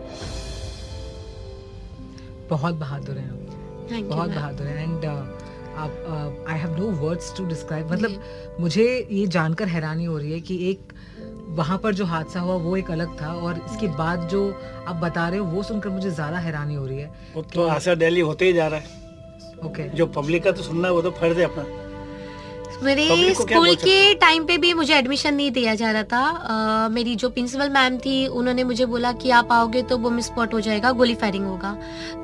बहुत 2.48 2.74
बहादुर 2.74 3.18
हैं 3.18 3.30
आप। 3.30 4.04
बहुत 4.04 4.30
बहादुर 4.30 4.66
हैं। 4.66 4.82
एंड 4.82 5.04
आप 5.76 6.44
I 6.48 6.58
have 6.58 6.76
no 6.78 6.90
words 6.98 7.36
to 7.36 7.44
describe 7.46 7.92
मतलब 7.92 8.20
मुझे 8.60 8.86
ये 9.10 9.26
जानकर 9.28 9.68
हैरानी 9.68 10.04
हो 10.04 10.18
रही 10.18 10.32
है 10.32 10.40
कि 10.40 10.58
एक 10.70 10.92
वहाँ 11.56 11.78
पर 11.78 11.94
जो 11.94 12.04
हादसा 12.04 12.40
हुआ 12.40 12.54
वो 12.62 12.76
एक 12.76 12.90
अलग 12.90 13.20
था 13.20 13.32
और 13.34 13.64
इसके 13.70 13.88
बाद 13.96 14.28
जो 14.28 14.42
आप 14.88 14.96
बता 14.96 15.28
रहे 15.28 15.38
हो 15.38 15.44
वो 15.46 15.62
सुनकर 15.62 15.90
मुझे 15.90 16.10
ज़्यादा 16.10 16.38
हैरानी 16.38 16.74
हो 16.74 16.86
रही 16.86 16.98
है। 16.98 17.10
वो 17.34 17.42
तो 17.54 17.66
आशा 17.68 17.94
डेली 17.94 18.20
होते 18.20 18.44
ही 18.44 18.52
जा 18.52 18.66
रहा 18.66 18.80
है। 18.80 19.04
Okay 19.64 19.82
okay. 19.82 19.96
जो 19.96 20.06
पब्लिक 20.16 20.44
का 20.44 20.52
तो 20.52 20.62
सुनना 20.62 20.88
है 20.88 20.94
वो 20.94 21.02
तो 21.02 21.10
फ़र्ज़ 21.10 21.38
है 21.38 21.44
अपना। 21.44 21.64
मेरे 22.82 23.34
स्कूल 23.34 23.74
के 23.74 24.14
टाइम 24.14 24.44
पे 24.44 24.56
भी 24.58 24.72
मुझे 24.74 24.94
एडमिशन 24.94 25.34
नहीं 25.34 25.50
दिया 25.50 25.74
जा 25.74 25.90
रहा 25.92 26.02
था। 26.04 26.88
मेरी 26.88 27.14
जो 27.16 27.28
प्रिंसिपल 27.28 27.70
मैम 27.70 27.96
थी 27.98 28.26
उन्होंने 28.28 28.64
मुझे 28.64 28.86
बोला 28.86 29.12
कि 29.12 29.30
आप 29.30 29.52
आओगे 29.52 29.82
तो 29.82 29.98
वो 29.98 30.20
स्पॉट 30.20 30.54
हो 30.54 30.60
जाएगा 30.60 30.90
गोली 30.92 31.14
फायरिंग 31.14 31.46
होगा। 31.46 31.72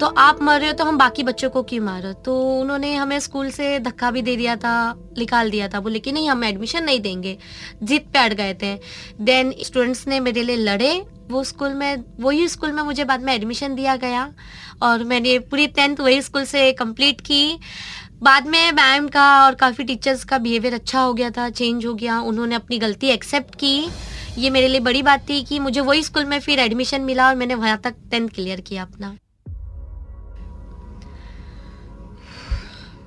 तो 0.01 0.07
आप 0.19 0.43
मर 0.43 0.61
रहे 0.61 0.69
हो 0.69 0.77
तो 0.77 0.85
हम 0.85 0.99
बाकी 0.99 1.23
बच्चों 1.23 1.51
को 1.51 1.63
क्यों 1.63 1.85
मारो 1.85 2.13
तो 2.25 2.41
उन्होंने 2.61 2.95
हमें 2.95 3.19
स्कूल 3.21 3.51
से 3.51 3.79
धक्का 3.81 4.11
भी 4.11 4.23
दे 4.23 4.37
दिया 4.37 4.57
था 4.57 4.75
निकाल 5.19 5.51
दिया 5.51 5.69
था 5.69 5.81
बोले 5.81 5.99
कि 5.99 6.13
नहीं 6.13 6.29
हम 6.29 6.45
एडमिशन 6.45 6.85
नहीं 6.85 7.01
देंगे। 7.01 7.37
जिद 7.83 8.03
पे 8.13 8.19
अड़ 8.19 8.33
गए 8.35 8.55
थे। 8.63 8.75
देन 9.21 9.55
स्टूडेंट्स 9.63 10.07
ने 10.09 10.21
मेरे 10.21 10.43
लिए 10.43 10.57
लड़े। 10.59 10.93
वो 11.31 11.43
स्कूल 11.45 11.75
में 11.75 12.05
वही 12.21 12.49
स्कूल 12.49 12.73
में 12.73 12.83
मुझे 12.83 13.05
बाद 13.05 13.23
में 13.23 13.33
एडमिशन 13.35 13.75
दिया 13.75 13.97
गया। 13.97 14.33
और 14.83 15.05
मैंने 15.05 15.39
पूरी 15.41 15.67
टेंथ 15.69 16.01
वही 16.01 16.23
स्कूल 16.23 16.45
से 16.45 16.71
कंप्लीट 16.73 17.21
की। 17.21 17.59
बाद 18.23 18.47
में 18.47 18.73
मैम 18.73 19.07
का 19.09 19.25
और 19.45 19.55
काफ़ी 19.55 19.85
टीचर्स 19.85 20.23
का 20.25 20.39
बिहेवियर 20.39 20.75
अच्छा 20.75 21.01
हो 21.01 21.15
गया 21.15 21.31
था 21.31 21.49
चेंज 21.51 21.87
हो 21.87 21.95
गया 21.95 22.21
उन्होंने 22.23 22.55
अपनी 22.55 22.79
गलती 22.79 23.09
एक्सेप्ट 23.11 23.55
की। 23.55 23.89
ये 24.39 24.51
मेरे 24.51 24.69
लिए 24.69 24.81
बड़ी 24.81 25.03
बात 25.03 25.29
थी 25.29 25.43
कि 25.45 25.59
मुझे 25.59 25.81
वही 25.81 26.03
स्कूल 26.03 26.25
में 26.25 26.39
फिर 26.41 26.59
एडमिशन 26.59 27.01
मिला 27.01 27.27
और 27.29 27.35
मैंने 27.35 27.55
वहाँ 27.55 27.79
तक 27.85 27.95
टेंथ 28.11 28.29
क्लियर 28.29 28.61
किया 28.61 28.83
अपना। 28.83 29.17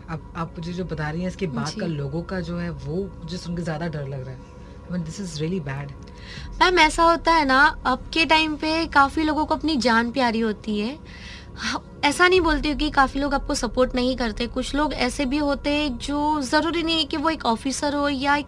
आप 0.09 0.33
आप 0.35 0.53
मुझे 0.57 0.73
जो 0.73 0.85
बता 0.85 1.09
रही 1.09 1.21
हैं 1.21 1.27
इसके 1.27 1.47
बाद 1.49 1.79
का 1.79 1.85
लोगों 1.85 2.21
का 2.23 2.39
जो 2.41 2.57
है 2.57 2.69
वो 2.69 3.03
मुझे 3.15 3.37
सुन 3.37 3.55
के 3.55 3.61
ज़्यादा 3.61 3.87
डर 3.87 4.07
लग 4.07 4.25
रहा 4.25 4.31
है। 4.31 5.03
This 5.03 5.19
is 5.21 5.39
really 5.39 5.59
bad 5.61 5.91
ma'am 6.61 6.79
ऐसा 6.79 7.03
होता 7.03 7.31
है 7.31 7.45
ना 7.45 7.59
अब 7.85 8.09
के 8.13 8.25
टाइम 8.25 8.55
पे 8.55 8.85
काफ़ी 8.93 9.23
लोगों 9.23 9.45
को 9.45 9.55
अपनी 9.55 9.75
जान 9.77 10.11
प्यारी 10.11 10.39
होती 10.39 10.79
है 10.79 10.87
हाँ, 10.87 10.99
ऐसा 12.03 12.27
नहीं 12.27 12.41
बोलती 12.41 12.69
हूँ 12.69 12.77
कि 12.77 12.89
काफ़ी 12.89 13.19
लोग 13.19 13.33
आपको 13.33 13.55
सपोर्ट 13.55 13.95
नहीं 13.95 14.15
करते। 14.15 14.47
कुछ 14.47 14.75
लोग 14.75 14.93
ऐसे 14.93 15.25
भी 15.25 15.37
होते 15.37 15.69
हैं 15.69 15.97
जो 15.97 16.41
ज़रूरी 16.41 16.83
नहीं 16.83 16.97
है 16.97 17.03
कि 17.03 17.17
वो 17.17 17.29
एक 17.29 17.45
ऑफिसर 17.45 17.95
हो 17.95 18.09
या 18.09 18.35
एक 18.35 18.45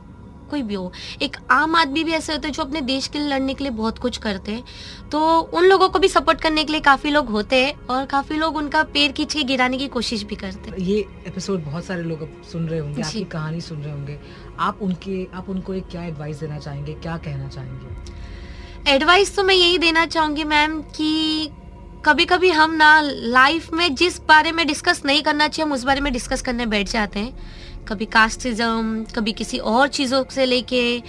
कोई 0.50 0.62
भी 0.62 0.74
हो। 0.74 0.92
एक 1.22 1.38
आम 1.52 1.76
आदमी 1.76 2.04
भी 2.04 2.12
ऐसे 2.12 2.34
होते 2.34 2.48
हैं 2.48 2.54
जो 2.54 2.64
अपने 2.64 2.82
देश 2.82 3.08
के 3.08 3.20
लिए 3.20 3.28
लड़ने 3.28 3.54
के 3.54 3.64
लिए 3.64 3.72
बहुत 3.72 3.98
कुछ 4.00 4.18
करते 4.18 4.52
हैं। 4.52 5.10
तो 5.12 5.40
उन 5.40 5.66
लोगों 5.66 5.90
को 5.90 6.00
भी 6.00 6.08
सपोर्ट 6.08 6.42
करने 6.42 6.64
के 6.64 6.72
लिए 6.72 6.82
काफ़ी 6.82 7.10
लोग 7.10 7.30
होते 7.30 7.64
हैं 7.66 7.74
और 7.88 8.06
काफ़ी 8.06 8.38
लोग 8.38 8.56
उनका 8.56 8.84
पैर 8.84 9.12
खींच 9.12 9.34
के 9.34 9.44
गिराने 9.44 9.78
की 9.78 9.88
कोशिश 9.88 10.24
भी 10.24 10.36
करते 10.36 10.70
हैं। 10.70 10.78
ये 10.78 11.00
एपिसोड 11.28 11.64
बहुत 11.64 11.86
सारे 11.86 12.04
लोग 12.04 12.28
सुन 12.52 12.68
रहे 12.70 12.80
होंगे। 12.80 13.02
आपकी 13.02 13.24
कहानी 13.24 13.62
सुन 13.62 13.82
रहे 13.82 13.94
होंगे। 13.94 14.20
आप 14.60 14.80
उनके 14.82 15.28
आप 15.34 15.50
उनको 15.50 15.74
एक 15.74 15.88
क्या 15.88 16.04
एडवाइस 16.04 16.40
देना 16.40 16.60
चाहेंगे 16.60 16.94
क्या 16.94 17.18
कहना 17.18 17.48
चाहेंगे? 17.48 18.92
एडवाइस 18.92 19.36
तो 19.36 19.44
मैं 19.44 19.56
यही 19.56 19.78
देना 19.78 20.06
चाहूँगी 20.06 20.44
मैम 20.44 20.82
कि 20.82 21.50
कभी 22.06 22.26
कभी 22.26 22.50
हम 22.50 22.72
ना 22.72 23.00
लाइफ 23.02 23.72
में 23.74 23.96
जिस 23.96 24.20
बारे 24.22 24.52
में 24.52 24.66
डिस्कस 24.68 25.02
नहीं 25.06 25.22
करना 25.24 25.48
चाहिए, 25.48 25.66
हम 25.66 25.74
उस 25.74 25.84
बारे 25.84 26.02
में 26.02 26.12
डिस्कस 26.14 26.42
करने 26.42 26.66
बैठ 26.66 26.90
जाते 26.90 27.20
हैं। 27.20 27.86
कभी 27.88 28.06
कास्टिज्म 28.08 29.04
कभी 29.16 29.32
किसी 29.34 29.58
और 29.58 29.88
चीज़ों 29.90 30.24
से 30.32 30.46
लेके। 30.46 31.02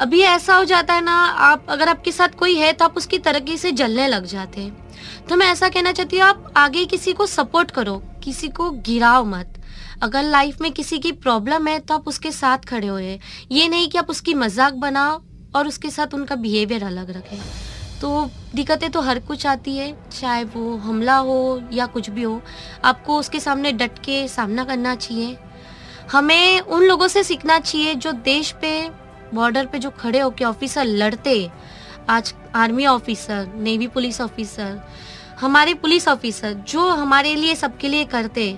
अभी 0.00 0.20
ऐसा 0.22 0.54
हो 0.54 0.64
जाता 0.64 0.94
है 0.94 1.04
ना, 1.04 1.12
आप, 1.12 1.66
अगर 1.68 1.88
आपके 1.88 2.12
साथ 2.12 2.36
कोई 2.38 2.54
है 2.56 2.72
तो 2.72 2.84
आप 2.84 2.96
उसकी 2.96 3.18
तरक्की 3.20 3.56
से 3.56 3.72
जलने 3.72 4.08
लग 4.08 4.26
जाते 4.26 4.60
हैं। 4.60 5.26
तो 5.28 5.36
मैं 5.36 5.46
ऐसा 5.46 5.68
कहना 5.68 5.92
चाहती 5.92 6.18
हूँ, 6.18 6.26
आप 6.26 6.52
आगे 6.56 6.84
किसी 6.86 7.12
को 7.12 7.26
सपोर्ट 7.28 7.70
करो, 7.70 7.96
किसी 8.24 8.48
को 8.50 8.70
गिराओ 8.70 9.24
मत। 9.26 9.54
अगर 10.02 10.22
लाइफ 10.24 10.60
में 10.60 10.70
किसी 10.72 10.98
की 10.98 11.12
प्रॉब्लम 11.14 11.66
है 11.68 11.78
तो 11.78 11.94
आप 11.94 12.08
उसके 12.08 12.30
साथ 12.32 12.64
खड़े 12.68 12.86
होए 12.86 13.18
ये 13.52 13.68
नहीं 13.68 13.88
कि 13.88 13.98
आप 13.98 14.10
उसकी 14.10 14.34
मज़ाक 14.36 14.74
बनाओ 14.76 15.20
और 15.56 15.68
उसके 15.68 15.90
साथ 15.90 16.14
उनका 16.14 16.36
बिहेवियर 16.36 16.84
अलग 16.84 17.10
रखें। 17.10 17.38
तो 18.00 18.30
दिक्कतें 18.54 18.90
तो 18.90 19.00
हर 19.00 19.18
कुछ 19.18 19.46
आती 19.46 19.76
है, 19.76 19.94
चाहे 20.10 20.44
वो 20.44 20.76
हमला 20.76 21.16
हो 21.16 21.62
या 21.72 21.86
कुछ 21.86 22.10
भी 22.10 22.22
हो, 22.22 22.40
आपको 22.84 23.18
उसके 23.18 23.40
सामने 23.40 23.72
डट 23.72 23.98
के 23.98 24.26
सामना 24.28 24.64
करना 24.64 24.94
चाहिए। 24.96 25.36
हमें 26.12 26.60
उन 26.60 26.82
लोगों 26.82 27.08
से 27.08 27.22
सीखना 27.24 27.58
चाहिए 27.58 27.94
जो 27.94 28.12
देश 28.12 28.52
पे 28.60 28.72
बॉर्डर 29.34 29.66
पे 29.66 29.78
जो 29.78 29.90
खड़े 29.90 30.20
होके 30.20 30.44
ऑफिसर 30.44 30.84
लड़ते। 30.84 31.50
आज 32.08 32.34
army 32.54 32.86
officer 32.86 33.46
navy 33.56 33.86
police 33.86 34.20
officer 34.20 34.80
हमारे 35.40 35.74
पुलिस 35.74 36.06
ऑफिसर 36.08 36.52
जो 36.68 36.88
हमारे 36.88 37.34
लिए 37.34 37.54
सबके 37.54 37.88
लिए 37.88 38.04
करते, 38.04 38.56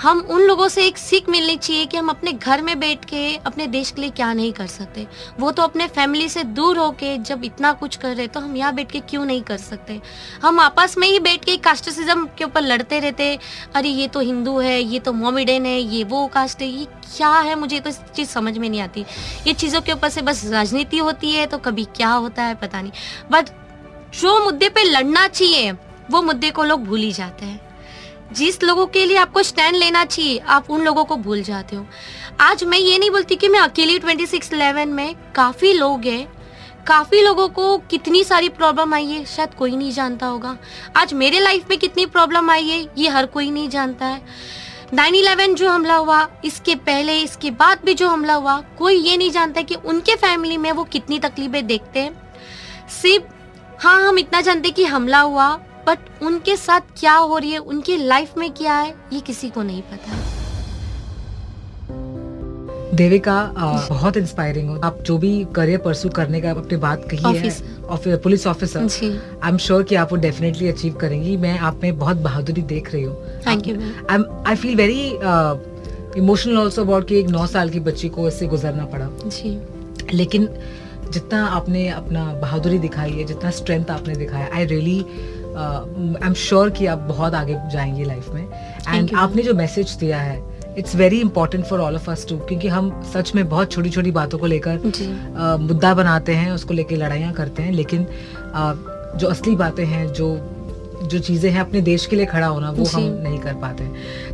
हम 0.00 0.18
उन 0.20 0.40
लोगों 0.40 0.68
से 0.68 0.84
एक 0.86 0.98
सीख 0.98 1.28
मिलनी 1.28 1.56
चाहिए 1.56 1.86
कि 1.86 1.96
हम 1.96 2.08
अपने 2.08 2.32
घर 2.32 2.62
में 2.62 2.78
बैठ 2.80 3.04
के 3.04 3.34
अपने 3.36 3.66
देश 3.66 3.90
के 3.90 4.00
लिए 4.00 4.10
क्या 4.10 4.32
नहीं 4.32 4.52
कर 4.52 4.66
सकते। 4.66 5.06
वो 5.40 5.50
तो 5.50 5.62
अपने 5.62 5.86
फैमिली 5.88 6.28
से 6.28 6.44
दूर 6.44 6.78
होके 6.78 7.16
जब 7.18 7.44
इतना 7.44 7.72
कुछ 7.72 7.96
कर 7.96 8.14
रहे 8.16 8.26
तो 8.26 8.40
हम 8.40 8.56
यहाँ 8.56 8.74
बैठ 8.74 8.90
के 8.92 9.00
क्यों 9.00 9.24
नहीं 9.24 9.42
कर 9.42 9.56
सकते? 9.56 10.00
हम 10.42 10.60
आपस 10.60 10.96
में 10.98 11.06
ही 11.08 11.18
बैठ 11.20 11.44
के 11.44 11.56
कास्टिसिज्म 11.58 12.26
के 12.38 12.44
ऊपर 12.44 12.62
लड़ते 12.62 13.00
रहते, 13.00 13.38
अरे 13.74 13.88
ये 13.88 14.08
तो 14.08 14.20
हिंदू 14.20 14.58
है, 14.58 14.80
ये 14.82 14.98
तो 14.98 15.12
मोमिडन 15.12 15.66
है, 15.66 15.78
ये 15.78 16.02
वो 16.04 16.26
कास्ट 16.26 16.62
है, 16.62 16.68
ये 16.68 16.84
क्या 17.16 17.30
है? 17.30 17.54
मुझे 17.54 17.80
तो 17.80 17.90
चीज़ 17.90 18.28
समझ 18.28 18.56
में 18.58 18.68
नहीं 18.68 18.80
आती। 18.80 19.04
ये 19.46 19.52
चीज़ों 19.52 19.80
के 19.80 19.92
ऊपर 19.92 20.08
से 20.08 20.22
बस 20.22 20.44
राजनीति 20.50 20.98
होती 20.98 21.32
है 21.32 21.46
तो 21.46 21.58
कभी 21.60 21.84
क्या 21.96 22.10
होता 22.10 22.42
है 22.42 22.54
पता 22.54 22.80
नहीं। 22.80 22.92
बट 23.30 23.50
जो 24.20 24.44
मुद्दे 24.44 24.68
पे 24.68 24.82
लड़ना 24.84 25.28
चाहिए 25.28 25.72
वो 26.12 26.22
मुद्दे 26.22 26.50
को 26.50 26.64
लोग 26.64 26.84
भूल 26.84 27.00
ही 27.00 27.12
जाते 27.12 27.46
हैं। 27.46 27.60
जिस 28.32 28.62
लोगों 28.62 28.86
के 28.86 29.06
लिए 29.06 29.16
आपको 29.16 29.42
स्टैंड 29.42 29.76
लेना 29.76 30.04
चाहिए, 30.04 30.38
आप 30.38 30.70
उन 30.70 30.80
लोगों 30.80 31.04
को 31.04 31.16
भूल 31.16 31.42
जाते 31.42 31.76
हो। 31.76 31.86
आज 32.40 32.64
मैं 32.64 32.78
ये 32.78 32.98
नहीं 32.98 33.10
बोलती 33.10 33.36
कि 33.36 33.48
मैं 33.48 33.60
अकेली 33.60 33.98
ट्वेंटी 33.98 34.26
सिक्स 34.26 34.52
इलेवन 34.52 34.88
में 34.88 35.14
काफ़ी 35.34 35.72
लोग 35.72 36.04
हैं। 36.04 36.32
काफ़ी 36.86 37.22
लोगों 37.22 37.48
को 37.48 37.78
कितनी 37.78 38.24
सारी 38.24 38.48
प्रॉब्लम 38.48 38.94
आई 38.94 39.06
है, 39.06 39.24
शायद 39.24 39.54
कोई 39.54 39.76
नहीं 39.76 39.92
जानता 39.92 40.26
होगा। 40.26 40.56
आज 40.96 41.14
मेरे 41.14 41.40
लाइफ 41.40 41.70
में 41.70 41.78
कितनी 41.78 42.06
प्रॉब्लम 42.06 42.50
आई 42.50 42.68
है, 42.68 42.88
ये 42.98 43.08
हर 43.08 43.26
कोई 43.26 43.50
नहीं 43.50 43.68
जानता 43.68 44.06
है। 44.06 44.22
नाइन 44.94 45.14
इलेवन 45.14 45.54
जो 45.54 45.68
हमला 45.68 45.94
हुआ, 45.94 46.28
इसके 46.44 46.74
पहले, 46.74 47.18
इसके 47.20 47.50
बाद 47.50 47.78
भी 47.84 47.94
जो 47.94 48.08
हमला 48.08 48.34
हुआ, 48.34 48.60
कोई 48.78 48.94
ये 48.94 49.16
नहीं 49.16 49.30
जानता 49.30 49.62
कि 49.62 49.74
उनके 49.74 50.16
फैमिली 50.16 50.56
में 50.56 50.72
वो 50.72 50.84
कितनी 50.84 51.18
तकलीफें 51.18 51.66
देखते 51.66 52.00
हैं। 52.00 52.32
सिर्फ़ 53.02 53.24
हाँ 53.82 54.08
हम 54.08 54.18
इतना 54.18 54.40
जानते 54.40 54.70
कि 54.70 54.84
हमला 54.84 55.20
हुआ 55.20 55.60
बट 55.86 55.98
उनके 56.22 56.56
साथ 56.56 56.80
क्या 56.80 57.14
हो 57.14 57.38
रही 57.38 57.50
है? 57.50 57.58
उनकी 57.58 57.96
लाइफ 57.96 58.32
में 58.38 58.52
क्या 58.52 58.74
है? 58.74 58.94
ये 59.12 59.20
किसी 59.20 59.50
को 59.50 59.62
नहीं 59.62 59.82
पता। 59.82 60.12
देविका 62.94 63.52
बहुत 63.88 64.16
इंस्पायरिंग 64.16 64.68
हो। 64.68 64.80
आप 64.84 64.98
जो 65.02 65.18
भी 65.18 65.46
करियर 65.54 65.78
परसू 65.78 66.08
करने 66.08 66.40
का 66.40 66.50
अपनी 66.50 66.76
बात 66.76 67.08
कही 67.10 67.36
है 67.36 67.56
Officer. 67.56 67.84
ऑफि- 67.84 68.18
police 68.18 68.46
officer 68.46 68.80
I 69.42 69.50
am 69.50 69.56
sure 69.56 69.82
कि 69.82 69.94
आप 69.94 70.10
वो 70.10 70.16
डेफिनेटली 70.16 70.68
अचीव 70.68 70.94
करेंगी। 70.94 71.36
मैं 71.36 71.58
आप 71.58 71.80
में 71.82 71.98
बहुत 71.98 72.16
बहादुरी 72.16 72.62
देख 72.62 72.92
रही 72.92 73.02
हूँ। 73.02 73.24
Thank 73.24 73.66
you 73.66 73.76
I 74.10 74.44
I 74.46 74.56
feel 74.56 74.74
very 74.74 75.18
emotional 76.18 76.58
also 76.58 76.82
about 76.82 77.08
कि 77.08 77.18
एक 77.18 77.26
नौ 77.26 77.46
साल 77.46 77.70
की 77.70 77.80
बच्ची 77.80 78.08
को 78.08 78.28
इससे 78.28 78.46
गुजरना 78.46 78.84
पड़ा। 78.84 79.08
जी। 79.26 79.60
लेकिन 80.14 80.48
जितना 81.10 81.46
आपने 81.46 81.88
अपना 81.88 82.24
बहादुरी 82.24 82.78
दिखाई 82.78 83.10
है 83.10 83.24
जितना 83.24 83.50
स्ट्रेंथ 83.50 83.84
आपने 83.90 84.14
दिखाया 84.14 84.48
I 84.54 84.64
really 84.64 85.06
I 85.56 86.26
am 86.26 86.34
sure 86.34 86.70
कि 86.70 86.86
आप 86.86 86.98
बहुत 87.08 87.34
आगे 87.34 87.58
जाएँगे 87.72 88.04
लाइफ 88.04 88.28
में। 88.28 88.48
एंड 88.88 89.14
आपने 89.16 89.42
जो 89.42 89.54
मैसेज 89.54 89.90
दिया 90.00 90.20
है 90.20 90.40
it's 90.78 90.94
very 90.96 91.20
important 91.20 91.64
for 91.64 91.80
all 91.80 91.94
of 91.94 92.10
us 92.10 92.26
to 92.28 92.36
क्योंकि 92.38 92.68
हम 92.68 92.90
सच 93.14 93.34
में 93.34 93.48
बहुत 93.48 93.72
छोटी 93.72 93.90
छोटी 93.90 94.10
बातों 94.10 94.38
को 94.38 94.46
लेकर। 94.46 95.58
मुद्दा 95.60 95.92
बनाते 95.94 96.34
हैं 96.34 96.50
उसको 96.52 96.74
लेकर 96.74 96.96
लड़ाइयाँ 96.96 97.32
करते 97.32 97.62
हैं 97.62 97.72
लेकिन 97.72 98.06
जो 99.16 99.28
असली 99.28 99.54
बातें 99.56 99.84
हैं 99.86 100.06
जो 100.12 100.34
जो 101.02 101.18
चीज़ें 101.18 101.50
हैं 101.50 101.60
अपने 101.60 101.80
देश 101.80 102.04
के 102.06 102.16
लिए 102.16 102.26
खड़ा 102.26 102.46
होना 102.46 102.70
वो 102.70 102.84
हम 102.86 103.02
नहीं 103.22 103.38
कर 103.38 103.54
पाते। 103.54 103.84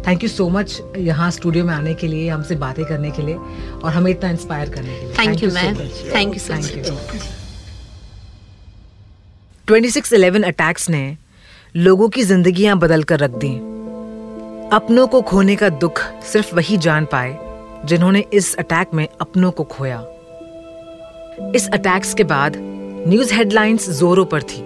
थैंक 0.06 0.22
यू 0.22 0.28
सो 0.28 0.48
मच 0.48 0.80
यहाँ 0.98 1.30
स्टूडियो 1.30 1.64
में 1.64 1.72
आने 1.74 1.94
के 1.94 2.06
लिए 2.06 2.28
हमसे 2.28 2.54
बातें 2.56 2.84
करने 2.84 3.10
के 3.10 3.22
लिए 3.22 3.34
और 3.84 3.92
हमें 3.92 4.10
इतना 4.10 4.30
इंस्पायर 4.30 4.70
करने 4.70 4.98
के 4.98 5.06
लिए। 5.06 5.14
Thank 5.18 5.42
you 5.42 5.50
ma'am 5.50 5.74
thank 6.14 6.34
you 6.34 6.40
so 6.40 6.54
Thank 6.54 7.37
you. 9.70 9.76
Much 9.76 9.98
2611 9.98 10.44
attacks 10.44 10.90
ने 10.90 11.16
लोगों 11.76 12.08
की 12.08 12.22
जिंदगियाँ 12.22 12.78
बदल 12.78 13.02
कर 13.02 13.18
रख 13.18 13.30
दी। 13.30 13.56
अपनों 14.72 15.06
को 15.06 15.22
खोने 15.22 15.56
का 15.56 15.68
दुख 15.68 16.00
सिर्फ़ 16.00 16.56
वही 16.56 16.76
जान 16.76 17.04
पाए, 17.04 17.38
जिन्होंने 17.84 18.24
इस 18.32 18.56
अटैक 18.56 18.86
में 18.94 19.08
अपनों 19.20 19.50
को 19.50 19.64
खोया। 19.64 20.06
इस 21.56 21.68
अटैक्स 21.72 22.14
के 22.14 22.24
बाद 22.24 22.52
न्यूज़ 23.08 23.34
हेडलाइंस 23.34 23.90
जोरों 23.90 24.24
पर 24.24 24.42
थी। 24.42 24.64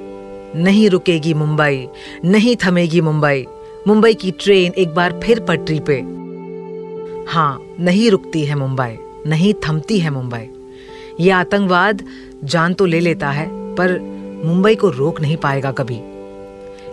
नहीं 0.58 0.90
रुकेगी 0.90 1.34
मुंबई, 1.34 1.88
नहीं 2.24 2.56
थमेगी 2.56 3.00
मुंबई। 3.00 3.46
मुंबई 3.86 4.14
की 4.14 4.30
ट्रेन 4.30 4.72
एक 4.72 4.94
बार 4.94 5.20
फिर 5.24 5.40
पटरी 5.40 5.80
पे। 5.90 6.00
हाँ 7.32 7.76
नहीं 7.80 8.10
रुकती 8.10 8.44
है 8.44 8.54
मुंबई, 8.54 8.98
नहीं 9.26 9.54
थमती 9.54 9.98
है 9.98 10.10
मुंबई। 10.10 10.50
ये 11.20 11.30
आतंकवाद 11.30 12.04
जान 12.44 12.74
तो 12.74 12.86
ले 12.86 13.00
लेता 13.00 13.30
है, 13.30 13.48
पर 13.50 14.12
मुंबई 14.44 14.74
को 14.74 14.88
रोक 14.88 15.20
नहीं 15.20 15.37
पाएगा 15.37 15.72
कभी। 15.72 16.00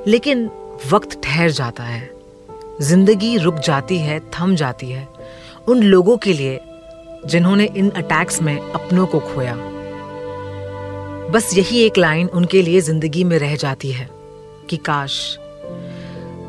लेकिन 0.08 0.50
वक्त 0.92 1.22
ठहर 1.24 1.50
जाता 1.50 1.84
है। 1.84 2.12
ज़िंदगी 2.82 3.38
रुक 3.38 3.56
जाती 3.56 3.98
है, 3.98 4.20
थम 4.20 4.56
जाती 4.56 4.90
है। 4.90 5.08
उन 5.68 5.84
लोगों 5.84 6.18
के 6.18 6.34
लिए 6.34 6.60
जिन्होंने 7.26 7.66
इन 7.66 7.90
अटैक्स 7.90 8.42
में 8.42 8.60
अपनों 8.60 9.06
को 9.06 9.20
खोया। 9.20 9.56
बस 11.30 11.58
यही 11.58 11.80
एक 11.80 11.98
लाइन 11.98 12.28
उनके 12.28 12.62
लिए 12.62 12.82
ज़िंदगी 12.82 13.24
में 13.24 13.40
रह 13.40 13.56
जाती 13.56 13.92
है 13.92 14.10
कि 14.70 14.78
काश 14.78 15.38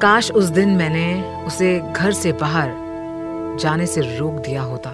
काश 0.02 0.30
उस 0.30 0.44
दिन 0.44 0.68
मैंने 0.68 1.36
उसे 1.46 1.80
घर 1.96 2.12
से 2.12 2.32
बाहर 2.32 2.70
जाने 3.60 3.86
से 3.86 4.00
रोक 4.18 4.32
दिया 4.32 4.62
होता। 4.62 4.90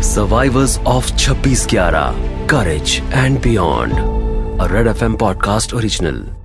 Survivors 0.00 0.78
of 0.86 1.04
26 1.16 1.66
Gyara, 1.66 2.14
Courage 2.48 3.00
and 3.10 3.42
Beyond. 3.42 3.92
A 4.60 4.68
Red 4.68 4.86
FM 4.86 5.16
podcast 5.16 5.76
original. 5.76 6.37